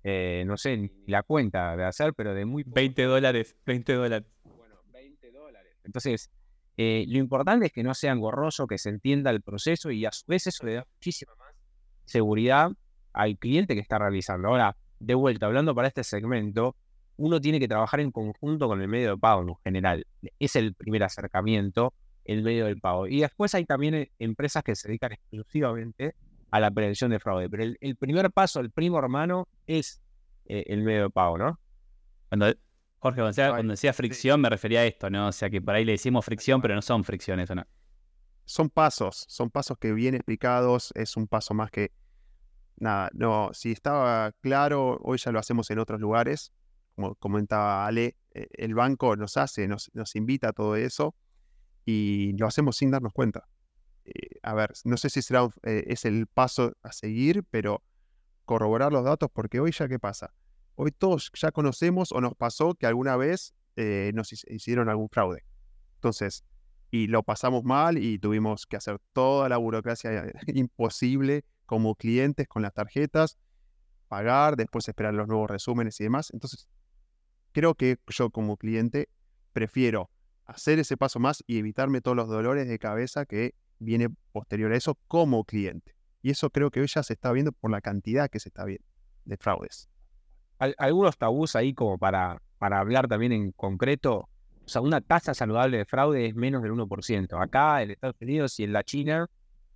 eh, 0.02 0.44
no 0.46 0.56
sé, 0.56 0.76
ni 0.76 0.90
la 1.06 1.22
cuenta 1.22 1.76
de 1.76 1.84
hacer, 1.84 2.14
pero 2.14 2.34
de 2.34 2.44
muy... 2.44 2.64
20 2.66 3.02
dólares, 3.04 3.56
20 3.66 3.94
dólares. 3.94 4.28
Bueno, 4.44 4.76
20 4.92 5.30
dólares. 5.30 5.76
Entonces, 5.84 6.30
eh, 6.76 7.04
lo 7.08 7.18
importante 7.18 7.66
es 7.66 7.72
que 7.72 7.82
no 7.82 7.94
sea 7.94 8.12
engorroso, 8.12 8.66
que 8.66 8.78
se 8.78 8.88
entienda 8.88 9.30
el 9.30 9.42
proceso 9.42 9.90
y 9.90 10.06
a 10.06 10.12
su 10.12 10.24
vez 10.26 10.46
eso 10.46 10.64
le 10.64 10.74
da 10.74 10.86
muchísima 10.94 11.32
más 11.36 11.54
seguridad 12.06 12.70
al 13.12 13.36
cliente 13.38 13.74
que 13.74 13.80
está 13.80 13.98
realizando. 13.98 14.48
Ahora, 14.48 14.76
de 14.98 15.14
vuelta, 15.14 15.46
hablando 15.46 15.74
para 15.74 15.88
este 15.88 16.02
segmento, 16.02 16.76
uno 17.16 17.40
tiene 17.40 17.60
que 17.60 17.68
trabajar 17.68 18.00
en 18.00 18.10
conjunto 18.10 18.68
con 18.68 18.80
el 18.80 18.88
medio 18.88 19.10
de 19.10 19.18
pago 19.18 19.42
en 19.42 19.54
general. 19.62 20.06
Es 20.38 20.56
el 20.56 20.74
primer 20.74 21.02
acercamiento, 21.02 21.92
el 22.24 22.42
medio 22.42 22.64
del 22.64 22.80
pago. 22.80 23.06
Y 23.06 23.20
después 23.20 23.54
hay 23.54 23.66
también 23.66 23.94
eh, 23.94 24.10
empresas 24.18 24.62
que 24.62 24.74
se 24.74 24.88
dedican 24.88 25.12
exclusivamente 25.12 26.14
a 26.50 26.60
la 26.60 26.70
prevención 26.70 27.10
de 27.10 27.18
fraude. 27.18 27.48
Pero 27.48 27.74
el, 27.80 27.96
primer 27.96 28.30
paso, 28.30 28.60
el 28.60 28.70
primo 28.70 28.98
hermano, 28.98 29.48
es 29.66 30.00
eh, 30.46 30.64
el 30.66 30.82
medio 30.82 31.04
de 31.04 31.10
pago, 31.10 31.38
¿no? 31.38 31.60
Cuando, 32.28 32.46
Jorge, 32.98 33.16
cuando 33.16 33.26
decía, 33.28 33.50
cuando 33.50 33.72
decía 33.72 33.92
fricción 33.92 34.40
me 34.40 34.50
refería 34.50 34.80
a 34.80 34.84
esto, 34.84 35.10
¿no? 35.10 35.28
O 35.28 35.32
sea 35.32 35.50
que 35.50 35.60
por 35.60 35.74
ahí 35.74 35.84
le 35.84 35.92
decimos 35.92 36.24
fricción, 36.24 36.60
pero 36.60 36.74
no 36.74 36.82
son 36.82 37.04
fricciones. 37.04 37.48
Son 38.44 38.68
pasos, 38.68 39.24
son 39.28 39.50
pasos 39.50 39.78
que 39.78 39.92
bien 39.92 40.14
explicados, 40.14 40.92
es 40.94 41.16
un 41.16 41.26
paso 41.26 41.54
más 41.54 41.70
que 41.70 41.92
nada, 42.76 43.10
no, 43.12 43.50
si 43.52 43.72
estaba 43.72 44.32
claro, 44.40 44.98
hoy 45.02 45.18
ya 45.18 45.30
lo 45.30 45.38
hacemos 45.38 45.70
en 45.70 45.78
otros 45.78 46.00
lugares, 46.00 46.52
como 46.96 47.14
comentaba 47.16 47.86
Ale, 47.86 48.16
eh, 48.32 48.48
el 48.52 48.74
banco 48.74 49.16
nos 49.16 49.36
hace, 49.36 49.68
nos, 49.68 49.90
nos 49.94 50.16
invita 50.16 50.48
a 50.48 50.52
todo 50.52 50.76
eso 50.76 51.14
y 51.84 52.32
lo 52.38 52.46
hacemos 52.46 52.76
sin 52.76 52.90
darnos 52.90 53.12
cuenta. 53.12 53.46
Eh, 54.04 54.38
a 54.42 54.54
ver, 54.54 54.72
no 54.84 54.96
sé 54.96 55.10
si 55.10 55.22
será 55.22 55.48
eh, 55.62 55.84
es 55.86 56.04
el 56.04 56.26
paso 56.26 56.72
a 56.82 56.92
seguir, 56.92 57.44
pero 57.50 57.82
corroborar 58.44 58.92
los 58.92 59.04
datos, 59.04 59.30
porque 59.32 59.60
hoy 59.60 59.72
ya 59.72 59.88
qué 59.88 59.98
pasa. 59.98 60.32
Hoy 60.74 60.92
todos 60.92 61.30
ya 61.34 61.52
conocemos 61.52 62.12
o 62.12 62.20
nos 62.20 62.34
pasó 62.34 62.74
que 62.74 62.86
alguna 62.86 63.16
vez 63.16 63.54
nos 64.12 64.30
hicieron 64.32 64.90
algún 64.90 65.08
fraude. 65.08 65.42
Entonces, 65.94 66.44
y 66.90 67.06
lo 67.06 67.22
pasamos 67.22 67.64
mal 67.64 67.98
y 67.98 68.18
tuvimos 68.18 68.66
que 68.66 68.76
hacer 68.76 68.98
toda 69.12 69.48
la 69.48 69.56
burocracia 69.56 70.32
imposible 70.48 71.44
como 71.66 71.94
clientes 71.94 72.48
con 72.48 72.62
las 72.62 72.74
tarjetas, 72.74 73.38
pagar, 74.08 74.56
después 74.56 74.88
esperar 74.88 75.14
los 75.14 75.28
nuevos 75.28 75.48
resúmenes 75.48 76.00
y 76.00 76.04
demás. 76.04 76.30
Entonces, 76.32 76.68
creo 77.52 77.74
que 77.74 77.98
yo 78.08 78.30
como 78.30 78.56
cliente 78.56 79.08
prefiero 79.52 80.10
hacer 80.46 80.80
ese 80.80 80.96
paso 80.96 81.20
más 81.20 81.44
y 81.46 81.58
evitarme 81.58 82.00
todos 82.00 82.16
los 82.16 82.28
dolores 82.28 82.68
de 82.68 82.78
cabeza 82.78 83.24
que 83.24 83.54
viene 83.80 84.08
posterior 84.32 84.72
a 84.72 84.76
eso 84.76 84.96
como 85.08 85.44
cliente. 85.44 85.96
Y 86.22 86.30
eso 86.30 86.50
creo 86.50 86.70
que 86.70 86.80
hoy 86.80 86.86
ya 86.86 87.02
se 87.02 87.14
está 87.14 87.32
viendo 87.32 87.50
por 87.50 87.70
la 87.70 87.80
cantidad 87.80 88.30
que 88.30 88.38
se 88.38 88.50
está 88.50 88.64
viendo 88.64 88.86
de 89.24 89.36
fraudes. 89.36 89.88
Algunos 90.78 91.16
tabús 91.16 91.56
ahí 91.56 91.74
como 91.74 91.98
para, 91.98 92.40
para 92.58 92.78
hablar 92.78 93.08
también 93.08 93.32
en 93.32 93.50
concreto. 93.52 94.28
O 94.64 94.68
sea, 94.68 94.82
una 94.82 95.00
tasa 95.00 95.34
saludable 95.34 95.78
de 95.78 95.84
fraude 95.86 96.26
es 96.26 96.34
menos 96.36 96.62
del 96.62 96.72
1%. 96.72 97.42
Acá 97.42 97.82
en 97.82 97.90
Estados 97.90 98.16
Unidos 98.20 98.60
y 98.60 98.64
en 98.64 98.72
la 98.72 98.84
China 98.84 99.28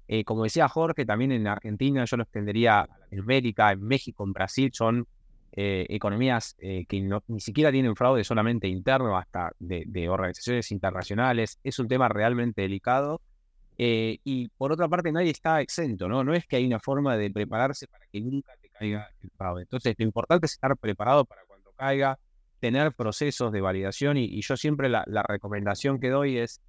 eh, 0.07 0.25
como 0.25 0.45
decía 0.45 0.69
Jorge, 0.69 1.07
también 1.07 1.33
en 1.33 1.47
Argentina 1.47 2.05
yo 2.05 2.17
lo 2.17 2.25
extendería 2.25 2.81
a 2.81 2.89
Latinoamérica, 2.99 3.73
en 3.73 3.83
México, 3.83 4.25
en 4.25 4.33
Brasil, 4.33 4.71
son 4.73 5.07
eh, 5.53 5.87
economías 5.89 6.57
eh, 6.59 6.85
que 6.87 7.01
ni 7.29 7.41
siquiera 7.41 7.71
tienen 7.71 7.97
fraude 7.97 8.25
solamente 8.25 8.69
interno, 8.69 9.17
hasta 9.17 9.53
de, 9.59 10.09
organizaciones 10.09 10.71
internacionales. 10.73 11.59
Es 11.63 11.79
un 11.79 11.89
tema 11.89 12.09
realmente 12.09 12.63
delicado. 12.63 13.23
Y 13.77 14.49
por 14.57 14.73
otra 14.73 14.89
parte, 14.89 15.13
nadie 15.13 15.31
está 15.31 15.61
exento, 15.61 16.09
¿no? 16.09 16.23
No 16.25 16.35
es 16.35 16.47
que 16.47 16.57
hay 16.57 16.67
una 16.67 16.81
forma 16.81 17.17
de 17.17 17.31
prepararse 17.31 17.87
para 17.89 18.07
que 18.07 18.21
nunca 18.21 18.53
te 18.61 18.69
caiga 18.69 19.09
el 19.23 19.31
fraude. 19.37 19.63
Entonces, 19.63 19.95
lo 19.99 20.05
importante 20.05 20.47
es 20.47 20.53
estar 20.53 20.77
preparado 20.77 21.25
para 21.25 21.45
cuando 21.45 21.73
caiga, 21.73 22.19
tener 22.61 22.93
procesos 22.93 23.53
de 23.53 23.61
validación 23.61 24.17
y, 24.17 24.41
yo 24.41 24.57
siempre 24.57 24.89
la, 24.89 25.05
recomendación 25.29 25.99
que 26.01 26.11
doy 26.11 26.39
es 26.39 26.61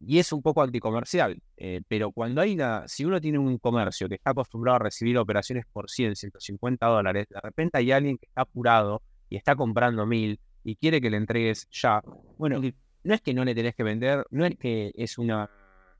y 0.00 0.18
es 0.18 0.32
un 0.32 0.40
poco 0.42 0.62
anticomercial, 0.62 1.40
eh, 1.58 1.82
pero 1.86 2.10
cuando 2.10 2.40
hay 2.40 2.54
una, 2.54 2.88
si 2.88 3.04
uno 3.04 3.20
tiene 3.20 3.38
un 3.38 3.58
comercio 3.58 4.08
que 4.08 4.14
está 4.14 4.30
acostumbrado 4.30 4.76
a 4.76 4.78
recibir 4.78 5.18
operaciones 5.18 5.66
por 5.70 5.90
100, 5.90 6.16
150 6.16 6.86
dólares, 6.86 7.26
de 7.28 7.40
repente 7.40 7.78
hay 7.78 7.92
alguien 7.92 8.16
que 8.16 8.26
está 8.26 8.42
apurado 8.42 9.02
y 9.28 9.36
está 9.36 9.54
comprando 9.54 10.06
mil 10.06 10.40
y 10.64 10.76
quiere 10.76 11.02
que 11.02 11.10
le 11.10 11.18
entregues 11.18 11.68
ya, 11.70 12.00
bueno, 12.38 12.60
no 13.04 13.14
es 13.14 13.20
que 13.20 13.34
no 13.34 13.44
le 13.44 13.54
tenés 13.54 13.74
que 13.74 13.82
vender, 13.82 14.26
no 14.30 14.44
es 14.44 14.56
que 14.56 14.92
es, 14.94 15.18
una, 15.18 15.50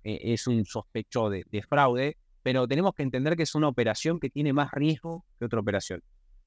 eh, 0.05 0.19
es 0.23 0.47
un 0.47 0.65
sospecho 0.65 1.31
de, 1.31 1.45
de 1.51 1.63
fraude, 1.63 2.17
pero 2.43 2.67
tenemos 2.67 2.95
que 2.95 3.03
entender 3.03 3.37
que 3.37 3.43
es 3.43 3.55
una 3.55 3.69
operación 3.69 4.19
que 4.21 4.31
tiene 4.31 4.53
más 4.53 4.71
riesgo 4.73 5.25
que 5.39 5.45
otra 5.45 5.61
operación, 5.61 6.03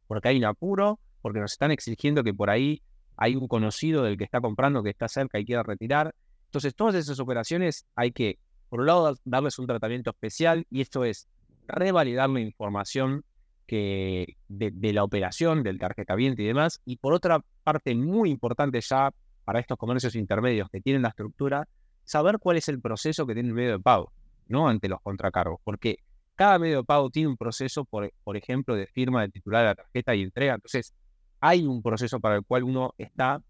porque 0.07 0.29
hay 0.29 0.37
un 0.37 0.45
apuro, 0.45 0.99
porque 1.21 1.39
nos 1.39 1.53
están 1.53 1.71
exigiendo 1.71 2.23
que 2.23 2.33
por 2.33 2.49
ahí 2.49 2.81
hay 3.15 3.35
un 3.35 3.47
conocido 3.47 4.03
del 4.03 4.17
que 4.17 4.23
está 4.23 4.41
comprando 4.41 4.83
que 4.83 4.89
está 4.89 5.07
cerca 5.07 5.39
y 5.39 5.45
quiere 5.45 5.63
retirar, 5.63 6.13
entonces, 6.53 6.75
todas 6.75 6.93
esas 6.93 7.19
operaciones 7.19 7.87
hay 7.95 8.11
que, 8.11 8.37
por 8.69 8.81
un 8.81 8.85
lado, 8.85 9.17
darles 9.25 9.57
un 9.57 9.65
tratamiento 9.65 10.11
especial 10.11 10.67
y 10.69 10.81
esto 10.81 11.03
es 11.03 11.27
revalidar 11.67 12.29
la 12.29 12.41
información 12.41 13.25
que 13.65 14.37
de, 14.49 14.93
la 14.93 15.03
operación, 15.03 15.63
del 15.63 15.79
tarjeta 15.79 16.13
y 16.15 16.35
demás. 16.35 16.79
Y 16.85 16.97
por 16.97 17.13
otra 17.13 17.43
parte, 17.63 17.95
muy 17.95 18.29
importante 18.29 18.79
ya 18.81 19.11
para 19.43 19.59
estos 19.59 19.77
comercios 19.77 20.15
intermedios 20.15 20.69
que 20.69 20.81
tienen 20.81 21.01
la 21.01 21.09
estructura, 21.09 21.67
saber 22.03 22.39
cuál 22.39 22.57
es 22.57 22.67
el 22.69 22.81
proceso 22.81 23.25
que 23.25 23.33
tiene 23.33 23.49
el 23.49 23.55
medio 23.55 23.71
de 23.73 23.79
pago, 23.79 24.11
¿no? 24.47 24.67
Ante 24.67 24.89
los 24.89 25.01
contracargos. 25.01 25.59
Porque 25.63 25.99
cada 26.35 26.59
medio 26.59 26.77
de 26.77 26.83
pago 26.83 27.09
tiene 27.09 27.29
un 27.29 27.37
proceso, 27.37 27.85
por, 27.85 28.11
por 28.23 28.37
ejemplo, 28.37 28.75
de 28.75 28.87
firma 28.87 29.21
del 29.21 29.31
titular 29.31 29.61
de 29.61 29.67
la 29.67 29.75
tarjeta 29.75 30.15
y 30.15 30.23
entrega. 30.23 30.55
Entonces, 30.55 30.93
hay 31.39 31.65
un 31.65 31.81
proceso 31.81 32.19
para 32.19 32.35
el 32.35 32.43
cual 32.43 32.63
uno 32.63 32.93
está 32.97 33.41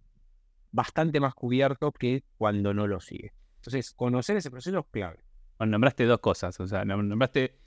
bastante 0.72 1.20
más 1.20 1.34
cubierto 1.34 1.92
que 1.92 2.24
cuando 2.38 2.74
no 2.74 2.88
lo 2.88 3.00
sigue. 3.00 3.34
Entonces, 3.58 3.94
conocer 3.94 4.38
ese 4.38 4.52
proceso 4.52 4.80
es 4.80 4.86
clave. 4.92 5.20
Bueno, 5.58 5.72
nombraste 5.72 6.06
dos 6.06 6.20
cosas, 6.20 6.60
o 6.60 6.68
sea, 6.68 6.84
nombraste 6.84 7.60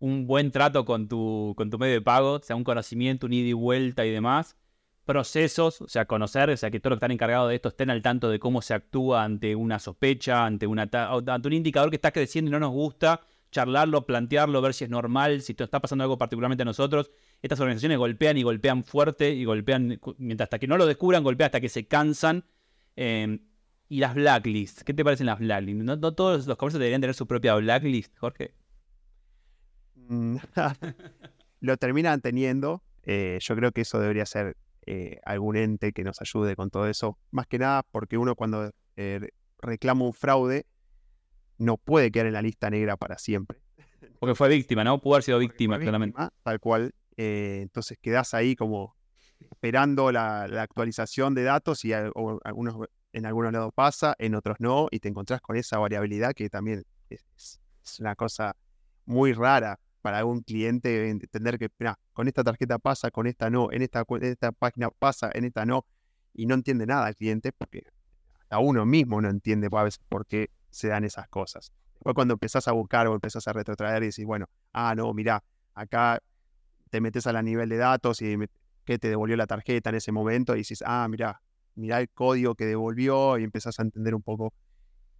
un 0.00 0.26
buen 0.26 0.50
trato 0.50 0.84
con 0.84 1.08
tu, 1.08 1.54
con 1.56 1.70
tu 1.70 1.78
medio 1.78 1.94
de 1.94 2.02
pago, 2.02 2.32
o 2.32 2.42
sea, 2.42 2.56
un 2.56 2.64
conocimiento, 2.64 3.26
un 3.26 3.32
ida 3.32 3.48
y 3.48 3.52
vuelta 3.52 4.04
y 4.04 4.10
demás. 4.10 4.56
Procesos, 5.04 5.82
o 5.82 5.88
sea, 5.88 6.06
conocer, 6.06 6.48
o 6.48 6.56
sea, 6.56 6.70
que 6.70 6.80
todos 6.80 6.92
los 6.92 6.96
que 6.96 7.04
están 7.04 7.10
encargados 7.10 7.50
de 7.50 7.56
esto 7.56 7.68
estén 7.68 7.90
al 7.90 8.00
tanto 8.00 8.30
de 8.30 8.38
cómo 8.38 8.62
se 8.62 8.72
actúa 8.72 9.22
ante 9.22 9.54
una 9.54 9.78
sospecha, 9.78 10.46
ante, 10.46 10.66
una 10.66 10.88
ante 10.90 11.48
un 11.48 11.52
indicador 11.52 11.90
que 11.90 11.96
está 11.96 12.10
creciendo 12.10 12.48
y 12.48 12.52
no 12.52 12.58
nos 12.58 12.70
gusta, 12.70 13.20
charlarlo, 13.50 14.06
plantearlo, 14.06 14.60
ver 14.62 14.74
si 14.74 14.84
es 14.84 14.90
normal, 14.90 15.42
si 15.42 15.54
está 15.56 15.80
pasando 15.80 16.04
algo 16.04 16.18
particularmente 16.18 16.62
a 16.62 16.64
nosotros. 16.64 17.10
Estas 17.42 17.60
organizaciones 17.60 17.98
golpean 17.98 18.36
y 18.38 18.42
golpean 18.42 18.82
fuerte 18.82 19.30
y 19.30 19.44
golpean, 19.44 20.00
mientras 20.18 20.46
hasta 20.46 20.58
que 20.58 20.66
no 20.66 20.76
lo 20.76 20.86
descubran, 20.86 21.22
golpean 21.22 21.46
hasta 21.46 21.60
que 21.60 21.68
se 21.68 21.86
cansan. 21.86 22.44
Em, 22.96 23.40
y 23.88 24.00
las 24.00 24.14
blacklists, 24.14 24.84
¿qué 24.84 24.94
te 24.94 25.04
parecen 25.04 25.26
las 25.26 25.38
blacklists? 25.38 25.84
¿No, 25.84 26.14
todos 26.14 26.46
los 26.46 26.56
comercios 26.56 26.80
deberían 26.80 27.00
tener 27.00 27.14
su 27.14 27.26
propia 27.26 27.54
blacklist, 27.54 28.16
Jorge? 28.18 28.54
Mm, 29.94 30.36
lo 31.60 31.76
terminan 31.76 32.20
teniendo. 32.20 32.82
Eh, 33.04 33.38
yo 33.40 33.54
creo 33.54 33.72
que 33.72 33.82
eso 33.82 34.00
debería 34.00 34.26
ser 34.26 34.56
eh, 34.86 35.20
algún 35.24 35.56
ente 35.56 35.92
que 35.92 36.04
nos 36.04 36.20
ayude 36.20 36.56
con 36.56 36.70
todo 36.70 36.86
eso. 36.86 37.18
Más 37.30 37.46
que 37.46 37.58
nada 37.58 37.82
porque 37.90 38.18
uno 38.18 38.34
cuando 38.34 38.70
eh, 38.96 39.28
reclama 39.58 40.04
un 40.04 40.12
fraude 40.12 40.66
no 41.58 41.76
puede 41.76 42.10
quedar 42.10 42.26
en 42.26 42.34
la 42.34 42.42
lista 42.42 42.70
negra 42.70 42.96
para 42.96 43.18
siempre. 43.18 43.58
Porque 44.20 44.34
fue 44.34 44.48
víctima, 44.48 44.84
¿no? 44.84 45.00
Pudo 45.00 45.14
haber 45.14 45.24
sido 45.24 45.38
víctima, 45.38 45.78
claramente. 45.78 46.20
Tal 46.42 46.60
cual. 46.60 46.94
Eh, 47.16 47.60
entonces 47.62 47.96
quedas 48.00 48.34
ahí 48.34 48.56
como 48.56 48.96
esperando 49.38 50.10
la, 50.10 50.44
actualización 50.44 51.34
de 51.34 51.44
datos 51.44 51.84
y 51.84 51.92
algunos, 51.92 52.88
en 53.12 53.26
algunos 53.26 53.52
lados 53.52 53.72
pasa, 53.74 54.14
en 54.18 54.34
otros 54.34 54.56
no, 54.58 54.88
y 54.90 55.00
te 55.00 55.08
encontrás 55.08 55.40
con 55.40 55.56
esa 55.56 55.78
variabilidad 55.78 56.32
que 56.32 56.50
también 56.50 56.84
es, 57.08 57.60
una 58.00 58.16
cosa 58.16 58.56
muy 59.04 59.32
rara 59.32 59.78
para 60.04 60.18
algún 60.18 60.42
cliente 60.42 61.08
entender 61.08 61.58
que 61.58 61.70
con 62.12 62.28
esta 62.28 62.44
tarjeta 62.44 62.78
pasa, 62.78 63.10
con 63.10 63.26
esta 63.26 63.48
no, 63.48 63.72
en 63.72 63.80
esta, 63.80 64.04
en 64.06 64.24
esta 64.24 64.52
página 64.52 64.90
pasa, 64.90 65.30
en 65.32 65.46
esta 65.46 65.64
no, 65.64 65.86
y 66.34 66.44
no 66.44 66.54
entiende 66.54 66.84
nada 66.84 67.08
el 67.08 67.16
cliente 67.16 67.52
porque 67.52 67.84
a 68.50 68.58
uno 68.58 68.84
mismo 68.84 69.22
no 69.22 69.30
entiende 69.30 69.70
por 69.70 70.26
qué 70.26 70.50
se 70.68 70.88
dan 70.88 71.04
esas 71.04 71.26
cosas. 71.28 71.72
Después 71.94 72.14
cuando 72.14 72.34
empezás 72.34 72.68
a 72.68 72.72
buscar 72.72 73.06
o 73.06 73.14
empezás 73.14 73.48
a 73.48 73.54
retrotraer 73.54 74.02
y 74.02 74.08
decís, 74.08 74.26
bueno, 74.26 74.44
ah, 74.74 74.94
no, 74.94 75.14
mira, 75.14 75.42
acá 75.72 76.20
te 76.90 77.00
metes 77.00 77.26
a 77.26 77.32
la 77.32 77.40
nivel 77.40 77.70
de 77.70 77.78
datos 77.78 78.20
y 78.20 78.36
que 78.84 78.98
te 78.98 79.08
devolvió 79.08 79.38
la 79.38 79.46
tarjeta 79.46 79.88
en 79.88 79.96
ese 79.96 80.12
momento 80.12 80.54
y 80.54 80.58
dices, 80.58 80.84
ah, 80.84 81.06
mira, 81.08 81.40
mira 81.76 81.98
el 81.98 82.10
código 82.10 82.54
que 82.56 82.66
devolvió 82.66 83.38
y 83.38 83.44
empezás 83.44 83.80
a 83.80 83.82
entender 83.84 84.14
un 84.14 84.22
poco 84.22 84.52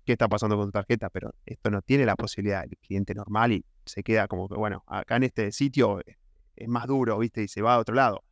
qué 0.05 0.13
está 0.13 0.29
pasando 0.29 0.59
con 0.59 0.67
tu 0.67 0.73
tarjeta, 0.73 1.09
pero 1.09 1.35
esto 1.47 1.71
no 1.71 1.81
tiene 1.81 2.05
la 2.05 2.17
posibilidad 2.17 2.61
del 2.65 2.77
cliente 2.77 3.15
normal 3.15 3.53
y 3.53 3.65
se 3.85 4.03
queda 4.03 4.29
como 4.29 4.49
que, 4.49 4.55
bueno, 4.57 4.85
acá 4.87 5.17
en 5.17 5.25
este 5.25 5.53
sitio 5.53 6.01
es 6.57 6.69
más 6.69 6.87
duro, 6.87 7.19
¿viste? 7.19 7.43
Y 7.43 7.49
se 7.49 7.63
va 7.63 7.75
a 7.75 7.79
otro 7.79 7.95
lado. 7.95 8.25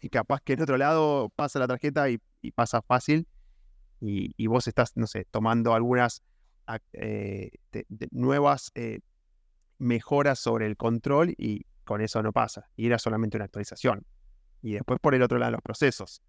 Y 0.00 0.08
capaz 0.08 0.40
que 0.40 0.54
en 0.54 0.62
otro 0.62 0.76
lado 0.76 1.30
pasa 1.36 1.58
la 1.58 1.68
tarjeta 1.68 2.08
y 2.08 2.20
pasa 2.54 2.82
fácil 2.82 3.26
y, 4.00 4.46
vos 4.46 4.66
estás, 4.66 4.96
no 4.96 5.06
sé, 5.06 5.26
tomando 5.30 5.74
algunas 5.74 6.22
eh, 6.92 7.50
nuevas 8.10 8.72
eh, 8.74 9.00
mejoras 9.78 10.38
sobre 10.38 10.66
el 10.66 10.76
control 10.76 11.34
y 11.36 11.66
con 11.84 12.00
eso 12.00 12.22
no 12.22 12.32
pasa. 12.32 12.70
Y 12.76 12.86
era 12.86 12.98
solamente 12.98 13.36
una 13.36 13.44
actualización. 13.44 14.06
Y 14.62 14.72
después 14.72 15.00
por 15.00 15.14
el 15.14 15.22
otro 15.22 15.38
lado 15.38 15.52
los 15.52 15.62
procesos. 15.62 16.22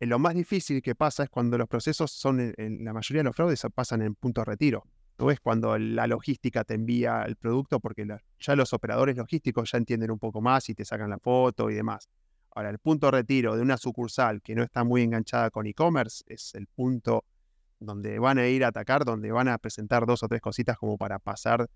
Eh, 0.00 0.06
lo 0.06 0.18
más 0.18 0.34
difícil 0.34 0.82
que 0.82 0.94
pasa 0.94 1.24
es 1.24 1.30
cuando 1.30 1.56
los 1.56 1.68
procesos 1.68 2.10
son, 2.10 2.52
en, 2.56 2.84
la 2.84 2.92
mayoría 2.92 3.20
de 3.20 3.24
los 3.24 3.36
fraudes 3.36 3.64
pasan 3.74 4.02
en 4.02 4.14
punto 4.14 4.40
de 4.40 4.46
retiro. 4.46 4.86
No 5.20 5.30
es 5.30 5.38
cuando 5.38 5.76
la 5.76 6.06
logística 6.06 6.64
te 6.64 6.72
envía 6.72 7.24
el 7.24 7.36
producto 7.36 7.78
porque 7.78 8.06
ya 8.38 8.56
los 8.56 8.72
operadores 8.72 9.18
logísticos 9.18 9.70
ya 9.70 9.76
entienden 9.76 10.10
un 10.10 10.18
poco 10.18 10.40
más 10.40 10.66
y 10.70 10.74
te 10.74 10.86
sacan 10.86 11.10
la 11.10 11.18
foto 11.18 11.68
y 11.68 11.74
demás. 11.74 12.08
Ahora, 12.54 12.70
el 12.70 12.78
punto 12.78 13.08
de 13.08 13.10
retiro 13.12 13.54
de 13.54 13.60
una 13.60 13.76
sucursal 13.76 14.40
que 14.40 14.54
no 14.54 14.62
está 14.62 14.82
muy 14.82 15.02
enganchada 15.02 15.50
con 15.50 15.66
e-commerce 15.66 16.24
es 16.26 16.54
el 16.54 16.66
punto 16.68 17.26
donde 17.78 18.18
van 18.18 18.38
a 18.38 18.46
ir 18.46 18.64
a 18.64 18.68
atacar, 18.68 19.04
donde 19.04 19.30
van 19.30 19.48
a 19.48 19.58
presentar 19.58 20.06
dos 20.06 20.22
o 20.22 20.28
tres 20.28 20.40
cositas 20.40 20.78
como 20.78 20.96
para 20.96 21.18
pasar 21.18 21.68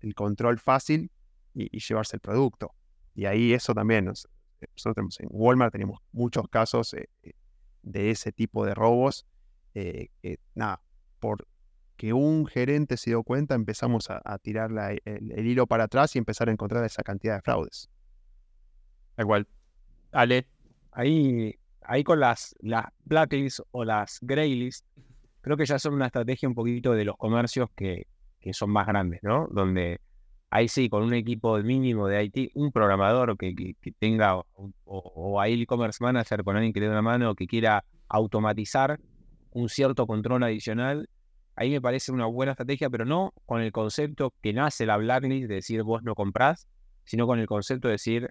el 0.00 0.14
control 0.14 0.60
fácil 0.60 1.10
y, 1.52 1.76
llevarse 1.80 2.14
el 2.14 2.20
producto. 2.20 2.76
Y 3.16 3.24
ahí 3.24 3.54
eso 3.54 3.74
también 3.74 4.04
nosotros 4.04 4.94
tenemos 4.94 5.18
en 5.18 5.26
Walmart 5.30 5.72
tenemos 5.72 6.00
muchos 6.12 6.48
casos 6.48 6.94
eh, 6.94 7.08
eh, 7.24 7.32
de 7.82 8.12
ese 8.12 8.30
tipo 8.30 8.64
de 8.64 8.72
robos. 8.72 9.26
eh, 9.74 10.10
nada, 10.54 10.80
por 11.18 11.44
que 11.96 12.12
un 12.12 12.46
gerente 12.46 12.96
se 12.96 13.10
dio 13.10 13.22
cuenta, 13.22 13.54
empezamos 13.54 14.10
a, 14.10 14.20
a 14.24 14.38
tirar 14.38 14.70
la- 14.72 14.92
el, 14.92 15.32
el 15.32 15.46
hilo 15.46 15.66
para 15.66 15.84
atrás 15.84 16.14
y 16.16 16.18
empezar 16.18 16.48
a 16.48 16.52
encontrar 16.52 16.84
esa 16.84 17.02
cantidad 17.02 17.36
de 17.36 17.42
fraudes. 17.42 17.88
Tal 19.16 19.26
cual. 19.26 19.46
Ale, 20.12 20.46
Ahí, 20.92 21.54
ahí 21.82 22.04
con 22.04 22.20
las, 22.20 22.54
las 22.60 22.86
blacklists 23.04 23.62
o 23.72 23.84
las 23.84 24.18
greylists, 24.22 24.86
creo 25.40 25.56
que 25.56 25.66
ya 25.66 25.78
son 25.78 25.94
una 25.94 26.06
estrategia 26.06 26.48
un 26.48 26.54
poquito 26.54 26.92
de 26.92 27.04
los 27.04 27.16
comercios 27.16 27.68
que, 27.74 28.06
que 28.40 28.52
son 28.52 28.70
más 28.70 28.86
grandes, 28.86 29.20
¿no? 29.24 29.48
Donde 29.50 30.00
ahí 30.50 30.68
sí, 30.68 30.88
con 30.88 31.02
un 31.02 31.14
equipo 31.14 31.58
mínimo 31.58 32.06
de 32.06 32.22
IT, 32.24 32.52
un 32.54 32.70
programador 32.70 33.36
que, 33.36 33.56
que- 33.56 33.74
que 33.80 33.90
tenga, 33.92 34.36
o, 34.36 34.46
o- 34.54 34.72
o 35.16 35.40
ahí 35.40 35.54
el 35.54 35.62
e-commerce 35.62 35.98
manager 36.02 36.44
con 36.44 36.54
alguien 36.56 36.72
que 36.72 36.78
le 36.78 36.86
dé 36.86 36.92
una 36.92 37.02
mano, 37.02 37.34
que 37.34 37.48
quiera 37.48 37.84
automatizar 38.08 39.00
un 39.50 39.68
cierto 39.68 40.06
control 40.06 40.44
adicional, 40.44 41.08
ahí 41.56 41.70
me 41.70 41.80
parece 41.80 42.12
una 42.12 42.26
buena 42.26 42.52
estrategia, 42.52 42.90
pero 42.90 43.04
no 43.04 43.32
con 43.46 43.60
el 43.60 43.72
concepto 43.72 44.32
que 44.42 44.52
nace 44.52 44.86
la 44.86 44.96
blacklist 44.96 45.48
de 45.48 45.54
decir 45.56 45.82
vos 45.82 46.02
no 46.02 46.14
comprás, 46.14 46.66
sino 47.04 47.26
con 47.26 47.38
el 47.38 47.46
concepto 47.46 47.88
de 47.88 47.92
decir 47.92 48.30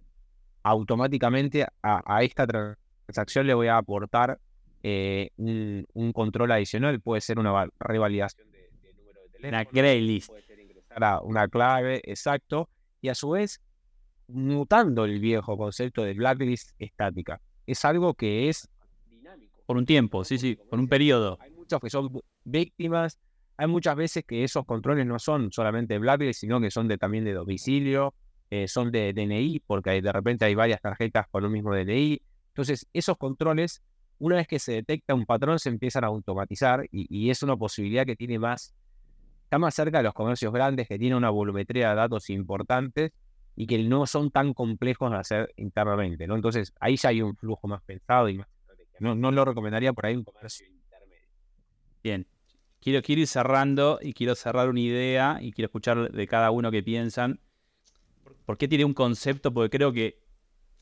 automáticamente 0.64 1.66
a, 1.82 2.02
a 2.06 2.24
esta 2.24 2.48
transacción 2.48 3.48
le 3.48 3.54
voy 3.54 3.68
a 3.68 3.78
aportar 3.78 4.40
eh, 4.84 5.30
un, 5.38 5.86
un 5.94 6.12
control 6.14 6.52
adicional, 6.52 7.00
puede 7.02 7.22
ser 7.22 7.40
una 7.40 7.52
va- 7.52 7.70
revalidación 7.80 8.50
de, 8.52 8.70
de 8.82 8.94
número 8.94 9.22
de 9.22 9.30
teléfono, 9.30 9.48
una 9.50 9.64
grey 9.64 10.02
list. 10.02 10.28
puede 10.30 10.42
ser 10.44 10.60
ingresar 10.60 11.04
a 11.04 11.22
una 11.22 11.48
clave, 11.48 12.02
exacto, 12.04 12.70
y 13.02 13.10
a 13.10 13.16
su 13.16 13.32
vez 13.32 13.62
mutando 14.28 15.06
el 15.06 15.20
viejo 15.20 15.58
concepto 15.58 16.04
de 16.04 16.14
blacklist 16.14 16.72
estática. 16.80 17.42
Es 17.66 17.84
algo 17.86 18.14
que 18.14 18.50
es 18.50 18.68
dinámico. 19.10 19.62
Por 19.66 19.78
un 19.78 19.86
tiempo, 19.86 20.24
sí, 20.24 20.38
sí, 20.38 20.56
por 20.70 20.80
un 20.80 20.88
periodo. 20.88 21.38
Hay 21.42 21.52
muchos 21.52 21.80
que 21.80 21.90
son 21.90 22.10
víctimas, 22.44 23.20
hay 23.58 23.68
muchas 23.68 23.96
veces 23.96 24.24
que 24.26 24.44
esos 24.44 24.66
controles 24.66 25.06
no 25.06 25.20
son 25.20 25.52
solamente 25.52 25.98
blacklist, 26.00 26.42
sino 26.42 26.60
que 26.60 26.72
son 26.72 26.88
de, 26.88 26.98
también 26.98 27.24
de 27.24 27.34
domicilio, 27.34 28.14
eh, 28.50 28.68
son 28.68 28.92
de 28.92 29.14
DNI, 29.14 29.62
porque 29.66 30.02
de 30.02 30.12
repente 30.12 30.46
hay 30.46 30.56
varias 30.56 30.82
tarjetas 30.82 31.28
con 31.30 31.46
un 31.46 31.52
mismo 31.52 31.74
DNI. 31.74 32.22
Entonces, 32.50 32.88
esos 32.94 33.18
controles, 33.18 33.82
una 34.20 34.38
vez 34.38 34.48
que 34.48 34.60
se 34.60 34.74
detecta 34.74 35.14
un 35.14 35.26
patrón, 35.26 35.60
se 35.60 35.70
empiezan 35.70 36.04
a 36.04 36.08
automatizar 36.08 36.86
y, 36.92 37.30
es 37.30 37.44
una 37.44 37.56
posibilidad 37.58 38.06
que 38.06 38.16
tiene 38.16 38.40
más, 38.40 38.74
está 39.44 39.60
más 39.60 39.74
cerca 39.74 39.98
de 39.98 40.04
los 40.04 40.14
comercios 40.14 40.52
grandes 40.54 40.88
que 40.88 40.98
tienen 40.98 41.18
una 41.18 41.30
volumetría 41.30 41.90
de 41.90 41.96
datos 41.96 42.30
importantes 42.30 43.12
y 43.56 43.68
que 43.68 43.84
no 43.84 44.08
son 44.08 44.32
tan 44.32 44.54
complejos 44.54 45.12
de 45.12 45.18
hacer 45.18 45.54
internamente, 45.58 46.26
¿no? 46.28 46.36
Entonces, 46.36 46.74
ahí 46.80 46.96
ya 46.98 47.10
hay 47.10 47.22
un 47.22 47.36
flujo 47.36 47.68
más 47.68 47.82
pensado 47.84 48.30
y 48.30 48.38
más. 48.38 48.48
No, 49.00 49.16
no 49.16 49.32
lo 49.32 49.46
recomendaría 49.46 49.94
por 49.94 50.06
ahí 50.06 50.16
un 50.16 50.24
comercio 50.24 50.68
intermedio. 50.68 51.28
Bien. 52.04 52.28
Quiero, 52.84 53.02
ir 53.08 53.28
cerrando 53.28 53.98
y 54.02 54.12
quiero 54.12 54.36
cerrar 54.36 54.68
una 54.68 54.82
idea 54.82 55.38
y 55.40 55.54
quiero 55.54 55.68
escuchar 55.68 56.12
de 56.12 56.28
cada 56.28 56.52
uno 56.52 56.70
que 56.70 56.84
piensan. 56.84 57.40
¿Por 58.46 58.58
qué 58.58 58.68
tiene 58.68 58.84
un 58.84 58.94
concepto? 58.94 59.54
Porque 59.54 59.78
creo 59.78 59.94
que, 59.94 60.20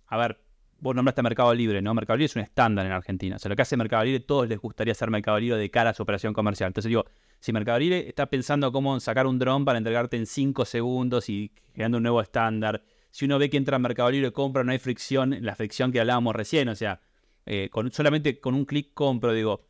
a 0.07 0.17
ver, 0.17 0.41
vos 0.79 0.95
nombraste 0.95 1.21
Mercado 1.21 1.53
Libre, 1.53 1.79
¿no? 1.79 1.93
Mercado 1.93 2.17
Libre 2.17 2.25
es 2.25 2.35
un 2.35 2.41
estándar 2.41 2.87
en 2.87 2.91
Argentina. 2.91 3.35
O 3.35 3.39
sea, 3.39 3.49
lo 3.49 3.55
que 3.55 3.61
hace 3.61 3.77
Mercado 3.77 4.03
Libre, 4.03 4.19
todos 4.19 4.49
les 4.49 4.57
gustaría 4.57 4.93
hacer 4.93 5.11
Mercado 5.11 5.39
Libre 5.39 5.59
de 5.59 5.69
cara 5.69 5.91
a 5.91 5.93
su 5.93 6.01
operación 6.01 6.33
comercial. 6.33 6.69
Entonces 6.69 6.89
digo, 6.89 7.05
si 7.39 7.53
Mercado 7.53 7.77
Libre 7.77 8.07
está 8.07 8.25
pensando 8.25 8.71
cómo 8.71 8.99
sacar 8.99 9.27
un 9.27 9.37
dron 9.37 9.63
para 9.63 9.77
entregarte 9.77 10.17
en 10.17 10.25
5 10.25 10.65
segundos 10.65 11.29
y 11.29 11.51
generando 11.71 11.97
un 11.97 12.03
nuevo 12.03 12.19
estándar, 12.19 12.81
si 13.11 13.25
uno 13.25 13.37
ve 13.37 13.51
que 13.51 13.57
entra 13.57 13.75
en 13.75 13.83
Mercado 13.83 14.09
Libre 14.09 14.29
y 14.29 14.31
compra, 14.31 14.63
no 14.63 14.71
hay 14.71 14.79
fricción, 14.79 15.37
la 15.41 15.53
fricción 15.53 15.91
que 15.91 15.99
hablábamos 15.99 16.35
recién, 16.35 16.67
o 16.67 16.75
sea, 16.75 16.99
eh, 17.45 17.69
con, 17.71 17.91
solamente 17.91 18.39
con 18.39 18.55
un 18.55 18.65
clic 18.65 18.91
compro, 18.95 19.33
digo, 19.33 19.67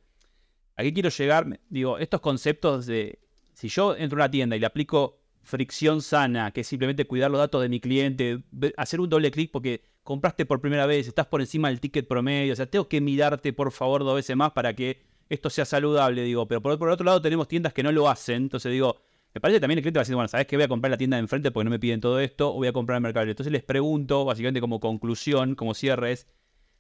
¿a 0.82 0.84
qué 0.84 0.94
quiero 0.94 1.10
llegar? 1.10 1.60
Digo, 1.70 1.98
estos 1.98 2.22
conceptos 2.22 2.86
de, 2.86 3.20
si 3.54 3.70
yo 3.70 3.96
entro 3.96 4.18
a 4.18 4.26
una 4.26 4.32
tienda 4.32 4.56
y 4.56 4.60
le 4.60 4.66
aplico 4.66 5.20
fricción 5.44 6.02
sana, 6.02 6.52
que 6.52 6.62
es 6.62 6.68
simplemente 6.68 7.06
cuidar 7.06 7.32
los 7.32 7.40
datos 7.40 7.62
de 7.62 7.70
mi 7.70 7.80
cliente, 7.80 8.44
hacer 8.78 9.00
un 9.00 9.10
doble 9.10 9.32
clic 9.32 9.52
porque 9.52 9.84
compraste 10.04 10.46
por 10.46 10.60
primera 10.62 10.86
vez, 10.86 11.08
estás 11.08 11.28
por 11.28 11.42
encima 11.42 11.70
del 11.70 11.80
ticket 11.80 12.08
promedio, 12.08 12.54
o 12.54 12.56
sea, 12.56 12.66
tengo 12.66 12.88
que 12.88 13.02
mirarte 13.02 13.54
por 13.54 13.72
favor 13.72 14.04
dos 14.04 14.16
veces 14.16 14.36
más 14.36 14.52
para 14.52 14.76
que 14.76 15.02
esto 15.30 15.50
sea 15.50 15.66
saludable, 15.66 16.24
digo, 16.24 16.48
pero 16.48 16.62
por, 16.62 16.90
otro 16.90 17.06
lado 17.06 17.22
tenemos 17.22 17.48
tiendas 17.48 17.74
que 17.74 17.84
no 17.84 17.92
lo 17.92 18.10
hacen, 18.10 18.44
entonces 18.44 18.72
digo, 18.72 18.98
me 19.34 19.40
parece 19.40 19.58
que 19.58 19.62
también 19.62 19.78
el 19.78 19.84
cliente 19.84 20.00
va 20.00 20.02
a 20.02 20.04
decir, 20.04 20.16
bueno, 20.16 20.28
¿sabes 20.28 20.48
que 20.48 20.58
Voy 20.58 20.64
a 20.64 20.68
comprar 20.68 20.92
la 20.92 20.98
tienda 20.98 21.18
de 21.18 21.22
enfrente 21.22 21.52
porque 21.52 21.64
no 21.66 21.70
me 21.70 21.80
piden 21.80 22.02
todo 22.02 22.20
esto, 22.20 22.50
o 22.50 22.56
voy 22.56 22.68
a 22.68 22.74
comprar 22.74 22.98
en 22.98 23.04
Mercado. 23.04 23.30
Entonces 23.30 23.54
les 23.54 23.64
pregunto, 23.64 24.26
básicamente 24.26 24.60
como 24.60 24.80
conclusión, 24.80 25.56
como 25.56 25.74
cierre 25.74 26.12
es, 26.12 26.28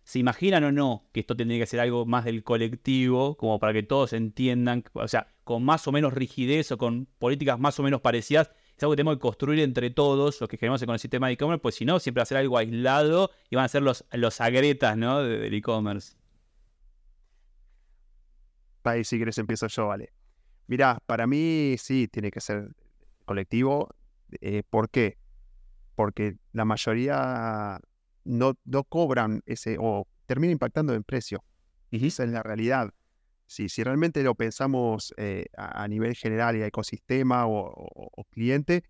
¿se 0.04 0.20
imaginan 0.20 0.64
o 0.64 0.72
no 0.72 1.06
que 1.12 1.20
esto 1.22 1.36
tendría 1.36 1.60
que 1.60 1.66
ser 1.66 1.80
algo 1.80 2.06
más 2.06 2.26
del 2.26 2.44
colectivo, 2.44 3.36
como 3.38 3.60
para 3.60 3.74
que 3.74 3.84
todos 3.84 4.14
entiendan, 4.14 4.84
o 4.94 5.08
sea, 5.08 5.28
con 5.44 5.64
más 5.64 5.88
o 5.88 5.92
menos 5.92 6.14
rigidez 6.14 6.72
o 6.72 6.78
con 6.78 7.06
políticas 7.20 7.60
más 7.60 7.80
o 7.80 7.84
menos 7.84 8.02
parecidas, 8.02 8.52
es 8.76 8.84
algo 8.84 8.94
que 8.94 8.98
tenemos 8.98 9.18
que 9.18 9.22
construir 9.22 9.60
entre 9.60 9.90
todos 9.92 10.40
los 10.42 10.50
que 10.50 10.58
queremos 10.58 10.84
con 10.84 10.94
el 10.94 11.00
sistema 11.00 11.28
de 11.28 11.34
e-commerce, 11.34 11.62
pues 11.62 11.76
si 11.76 11.86
no, 11.86 12.00
siempre 12.00 12.20
va 12.22 12.24
a 12.24 12.26
ser 12.26 12.38
algo 12.38 12.58
aislado 12.58 13.30
y 13.50 13.56
van 13.56 13.66
a 13.66 13.68
ser 13.68 13.84
los, 13.84 14.06
los 14.12 14.42
agretas, 14.42 14.98
¿no? 14.98 15.22
de- 15.24 15.38
del 15.38 15.54
e-commerce. 15.54 16.16
Ahí 18.84 19.04
si 19.04 19.18
quieres 19.18 19.38
empiezo 19.38 19.68
yo, 19.68 19.88
vale. 19.88 20.12
Mirá, 20.68 21.00
para 21.06 21.28
mí 21.28 21.76
sí 21.78 22.08
tiene 22.08 22.32
que 22.32 22.42
ser 22.42 22.70
colectivo. 23.26 23.90
Eh, 24.40 24.64
¿Por 24.70 24.90
qué? 24.90 25.18
Porque 25.96 26.38
la 26.54 26.66
mayoría 26.66 27.80
no, 28.24 28.56
no 28.66 28.84
cobran 28.84 29.42
ese 29.46 29.78
o 29.80 30.08
termina 30.26 30.52
impactando 30.54 30.94
en 30.94 31.04
precio. 31.04 31.44
Esa 31.92 32.24
es 32.24 32.30
la 32.30 32.44
realidad. 32.44 32.92
Si, 33.48 33.68
si 33.70 33.84
realmente 33.84 34.24
lo 34.24 34.36
pensamos 34.36 35.14
eh, 35.18 35.48
a, 35.58 35.84
a 35.84 35.88
nivel 35.88 36.16
general 36.16 36.56
y 36.58 36.62
a 36.62 36.68
ecosistema 36.68 37.48
o, 37.48 37.68
o- 37.70 38.10
o 38.16 38.24
cliente, 38.26 38.84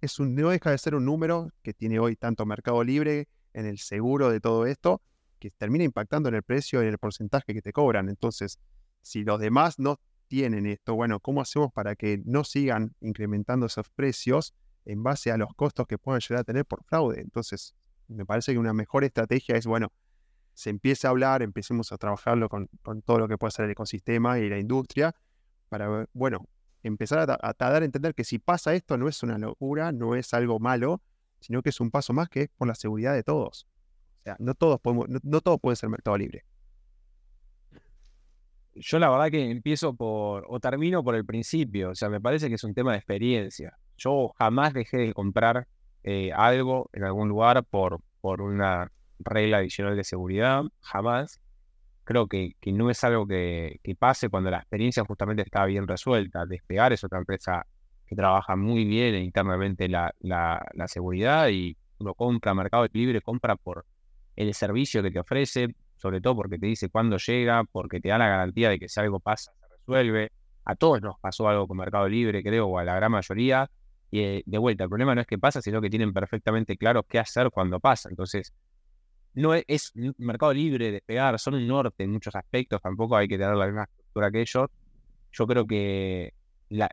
es 0.00 0.18
un, 0.18 0.34
no 0.34 0.50
deja 0.50 0.70
de 0.70 0.78
ser 0.78 0.94
un 0.94 1.04
número 1.04 1.50
que 1.62 1.74
tiene 1.74 1.98
hoy 1.98 2.16
tanto 2.16 2.46
Mercado 2.46 2.82
Libre 2.84 3.28
en 3.52 3.66
el 3.66 3.78
seguro 3.78 4.30
de 4.30 4.40
todo 4.40 4.66
esto, 4.66 5.02
que 5.38 5.50
termina 5.50 5.84
impactando 5.84 6.28
en 6.28 6.36
el 6.36 6.42
precio 6.42 6.82
y 6.82 6.86
en 6.86 6.92
el 6.92 6.98
porcentaje 6.98 7.52
que 7.54 7.62
te 7.62 7.72
cobran. 7.72 8.08
Entonces, 8.08 8.58
si 9.02 9.24
los 9.24 9.40
demás 9.40 9.78
no 9.78 9.98
tienen 10.28 10.66
esto, 10.66 10.94
bueno, 10.94 11.20
¿cómo 11.20 11.40
hacemos 11.40 11.72
para 11.72 11.96
que 11.96 12.20
no 12.24 12.44
sigan 12.44 12.94
incrementando 13.00 13.66
esos 13.66 13.88
precios 13.90 14.54
en 14.84 15.02
base 15.02 15.30
a 15.32 15.36
los 15.36 15.52
costos 15.54 15.86
que 15.86 15.98
puedan 15.98 16.20
llegar 16.20 16.40
a 16.42 16.44
tener 16.44 16.64
por 16.64 16.84
fraude? 16.84 17.20
Entonces, 17.20 17.74
me 18.10 18.26
parece 18.26 18.52
que 18.52 18.58
una 18.58 18.72
mejor 18.72 19.04
estrategia 19.04 19.56
es, 19.56 19.66
bueno, 19.66 19.92
se 20.54 20.70
empiece 20.70 21.06
a 21.06 21.10
hablar, 21.10 21.42
empecemos 21.42 21.92
a 21.92 21.96
trabajarlo 21.98 22.48
con, 22.48 22.68
con 22.82 23.02
todo 23.02 23.18
lo 23.18 23.28
que 23.28 23.38
puede 23.38 23.52
ser 23.52 23.64
el 23.66 23.70
ecosistema 23.70 24.38
y 24.38 24.48
la 24.48 24.58
industria, 24.58 25.14
para, 25.68 26.06
bueno, 26.12 26.46
empezar 26.82 27.20
a, 27.20 27.26
da- 27.26 27.38
a 27.40 27.54
dar 27.54 27.82
a 27.82 27.84
entender 27.84 28.14
que 28.14 28.24
si 28.24 28.38
pasa 28.38 28.74
esto 28.74 28.96
no 28.96 29.08
es 29.08 29.22
una 29.22 29.38
locura, 29.38 29.92
no 29.92 30.14
es 30.14 30.34
algo 30.34 30.58
malo, 30.58 31.00
sino 31.40 31.62
que 31.62 31.70
es 31.70 31.80
un 31.80 31.90
paso 31.90 32.12
más 32.12 32.28
que 32.28 32.42
es 32.42 32.48
por 32.56 32.68
la 32.68 32.74
seguridad 32.74 33.14
de 33.14 33.22
todos. 33.22 33.66
O 34.20 34.22
sea, 34.24 34.36
no 34.38 34.54
todos 34.54 34.80
podemos, 34.80 35.06
no 35.08 35.40
todos 35.40 35.58
pueden 35.60 35.76
ser 35.76 35.88
mercado 35.88 36.18
libre. 36.18 36.44
Yo 38.74 38.98
la 38.98 39.10
verdad 39.10 39.30
que 39.30 39.50
empiezo 39.50 39.94
por, 39.94 40.44
o 40.48 40.60
termino 40.60 41.02
por 41.02 41.14
el 41.14 41.24
principio, 41.24 41.90
o 41.90 41.94
sea, 41.94 42.08
me 42.08 42.20
parece 42.20 42.48
que 42.48 42.54
es 42.54 42.64
un 42.64 42.74
tema 42.74 42.92
de 42.92 42.98
experiencia. 42.98 43.76
Yo 43.96 44.32
jamás 44.38 44.72
dejé 44.72 44.96
de 44.98 45.14
comprar 45.14 45.66
eh, 46.02 46.32
algo 46.32 46.90
en 46.92 47.04
algún 47.04 47.28
lugar 47.28 47.64
por, 47.64 48.00
por 48.20 48.40
una 48.40 48.90
regla 49.18 49.58
adicional 49.58 49.96
de 49.96 50.04
seguridad, 50.04 50.62
jamás. 50.80 51.40
Creo 52.04 52.26
que, 52.26 52.56
que 52.60 52.72
no 52.72 52.90
es 52.90 53.04
algo 53.04 53.26
que, 53.26 53.78
que 53.82 53.94
pase 53.94 54.28
cuando 54.28 54.50
la 54.50 54.58
experiencia 54.58 55.04
justamente 55.04 55.42
está 55.42 55.64
bien 55.66 55.86
resuelta. 55.86 56.46
Despegar 56.46 56.92
es 56.92 57.04
otra 57.04 57.18
empresa 57.18 57.66
que 58.06 58.16
trabaja 58.16 58.56
muy 58.56 58.84
bien 58.84 59.14
internamente 59.14 59.88
la, 59.88 60.12
la, 60.18 60.66
la 60.72 60.88
seguridad 60.88 61.48
y 61.48 61.76
uno 61.98 62.14
compra 62.14 62.54
Mercado 62.54 62.86
Libre, 62.92 63.20
compra 63.20 63.54
por 63.54 63.86
el 64.34 64.52
servicio 64.54 65.02
que 65.02 65.10
te 65.10 65.20
ofrece, 65.20 65.74
sobre 65.96 66.20
todo 66.20 66.34
porque 66.34 66.58
te 66.58 66.66
dice 66.66 66.88
cuándo 66.88 67.18
llega, 67.18 67.62
porque 67.64 68.00
te 68.00 68.08
da 68.08 68.18
la 68.18 68.26
garantía 68.28 68.70
de 68.70 68.78
que 68.78 68.88
si 68.88 68.98
algo 68.98 69.20
pasa, 69.20 69.52
se 69.52 69.76
resuelve. 69.76 70.32
A 70.64 70.74
todos 70.74 71.00
nos 71.02 71.18
pasó 71.20 71.48
algo 71.48 71.68
con 71.68 71.76
Mercado 71.76 72.08
Libre, 72.08 72.42
creo, 72.42 72.66
o 72.66 72.78
a 72.78 72.84
la 72.84 72.94
gran 72.96 73.12
mayoría. 73.12 73.70
Y 74.10 74.20
eh, 74.20 74.42
de 74.46 74.58
vuelta, 74.58 74.84
el 74.84 74.90
problema 74.90 75.14
no 75.14 75.20
es 75.20 75.26
que 75.26 75.38
pasa, 75.38 75.62
sino 75.62 75.80
que 75.80 75.90
tienen 75.90 76.12
perfectamente 76.12 76.76
claro 76.76 77.02
qué 77.04 77.18
hacer 77.18 77.50
cuando 77.50 77.78
pasa. 77.80 78.08
Entonces, 78.08 78.52
no 79.34 79.54
es, 79.54 79.64
es 79.68 79.92
n- 79.94 80.12
Mercado 80.18 80.52
Libre, 80.52 80.90
despegar, 80.92 81.38
son 81.38 81.54
un 81.54 81.66
norte 81.66 82.04
en 82.04 82.10
muchos 82.12 82.34
aspectos, 82.34 82.80
tampoco 82.82 83.16
hay 83.16 83.28
que 83.28 83.38
tener 83.38 83.54
la 83.56 83.66
misma 83.66 83.84
estructura 83.84 84.30
que 84.30 84.40
ellos. 84.40 84.68
Yo 85.32 85.46
creo 85.46 85.66
que 85.66 86.34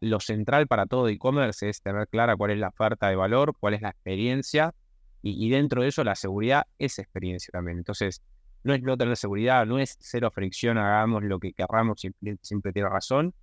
lo 0.02 0.20
central 0.20 0.68
para 0.68 0.86
todo 0.86 1.08
e-commerce 1.08 1.70
es 1.70 1.82
tener 1.82 2.08
clara 2.08 2.36
cuál 2.36 2.52
es 2.52 2.60
la 2.60 2.70
oferta 2.70 3.10
de 3.10 3.16
valor, 3.16 3.54
cuál 3.60 3.74
es 3.76 3.82
la 3.82 3.90
experiencia, 3.90 4.74
y, 5.22 5.46
y 5.46 5.50
dentro 5.50 5.82
de 5.82 5.90
eso 5.90 6.04
la 6.04 6.16
seguridad 6.16 6.64
es 6.78 7.00
experiencia 7.00 7.52
también. 7.52 7.80
Entonces, 7.80 8.22
no 8.64 8.74
es 8.74 8.82
no 8.82 8.98
tener 8.98 9.18
seguridad, 9.18 9.66
no 9.66 9.80
es 9.80 9.98
cero 10.00 10.32
fricción, 10.34 10.78
hagamos 10.78 11.24
lo 11.24 11.40
que 11.40 11.54
querramos, 11.54 12.00
siempre, 12.02 12.38
siempre 12.42 12.74
tiene 12.74 12.90
razón, 12.90 13.34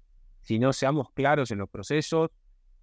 sino 0.42 0.72
seamos 0.72 1.08
claros 1.14 1.50
en 1.50 1.58
los 1.58 1.70
procesos 1.70 2.30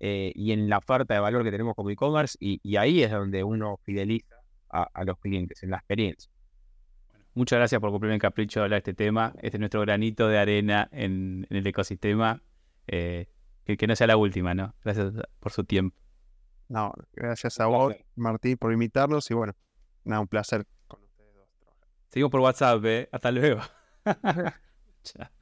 eh, 0.03 0.31
y 0.33 0.51
en 0.51 0.67
la 0.67 0.79
oferta 0.79 1.13
de 1.13 1.19
valor 1.19 1.43
que 1.43 1.51
tenemos 1.51 1.75
como 1.75 1.91
e-commerce, 1.91 2.35
y, 2.39 2.59
y 2.63 2.77
ahí 2.77 3.03
es 3.03 3.11
donde 3.11 3.43
uno 3.43 3.77
fideliza 3.83 4.35
a, 4.69 4.87
a 4.91 5.03
los 5.03 5.19
clientes, 5.19 5.61
en 5.61 5.69
la 5.69 5.77
experiencia. 5.77 6.31
Muchas 7.35 7.59
gracias 7.59 7.79
por 7.79 7.91
cumplirme 7.91 8.15
el 8.15 8.21
capricho 8.21 8.59
de 8.59 8.63
hablar 8.65 8.81
de 8.83 8.91
este 8.91 8.93
tema. 8.95 9.33
Este 9.37 9.57
es 9.57 9.59
nuestro 9.59 9.79
granito 9.81 10.27
de 10.27 10.39
arena 10.39 10.89
en, 10.91 11.45
en 11.49 11.57
el 11.57 11.67
ecosistema. 11.67 12.41
Eh, 12.87 13.27
que, 13.63 13.77
que 13.77 13.85
no 13.87 13.95
sea 13.95 14.07
la 14.07 14.17
última, 14.17 14.55
¿no? 14.55 14.73
Gracias 14.83 15.13
por 15.39 15.51
su 15.51 15.63
tiempo. 15.63 15.95
No, 16.67 16.93
gracias 17.13 17.59
a 17.59 17.67
vos. 17.67 17.93
Martín, 18.15 18.57
por 18.57 18.73
invitarnos 18.73 19.29
y 19.29 19.33
bueno, 19.35 19.53
nada, 20.03 20.21
un 20.21 20.27
placer 20.27 20.65
con 20.87 21.03
ustedes 21.03 21.35
dos. 21.35 21.47
trabajar. 21.59 21.87
Seguimos 22.09 22.31
por 22.31 22.39
WhatsApp, 22.41 22.83
¿eh? 22.85 23.09
Hasta 23.11 23.31
luego. 23.31 23.61
Chao. 25.03 25.40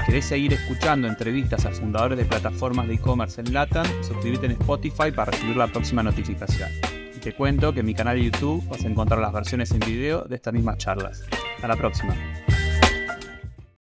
Si 0.00 0.06
querés 0.06 0.24
seguir 0.24 0.54
escuchando 0.54 1.06
entrevistas 1.06 1.66
a 1.66 1.70
fundadores 1.70 2.16
de 2.16 2.24
plataformas 2.24 2.88
de 2.88 2.94
e-commerce 2.94 3.40
en 3.40 3.52
LATAM, 3.52 3.86
suscríbete 4.02 4.46
en 4.46 4.52
Spotify 4.52 5.12
para 5.14 5.30
recibir 5.30 5.56
la 5.56 5.66
próxima 5.66 6.02
notificación. 6.02 6.70
Y 7.14 7.18
te 7.18 7.34
cuento 7.34 7.72
que 7.74 7.80
en 7.80 7.86
mi 7.86 7.94
canal 7.94 8.16
de 8.16 8.24
YouTube 8.24 8.66
vas 8.68 8.82
a 8.82 8.88
encontrar 8.88 9.20
las 9.20 9.32
versiones 9.32 9.70
en 9.72 9.80
video 9.80 10.24
de 10.24 10.36
estas 10.36 10.54
mismas 10.54 10.78
charlas. 10.78 11.22
Hasta 11.56 11.68
la 11.68 11.76
próxima. 11.76 12.16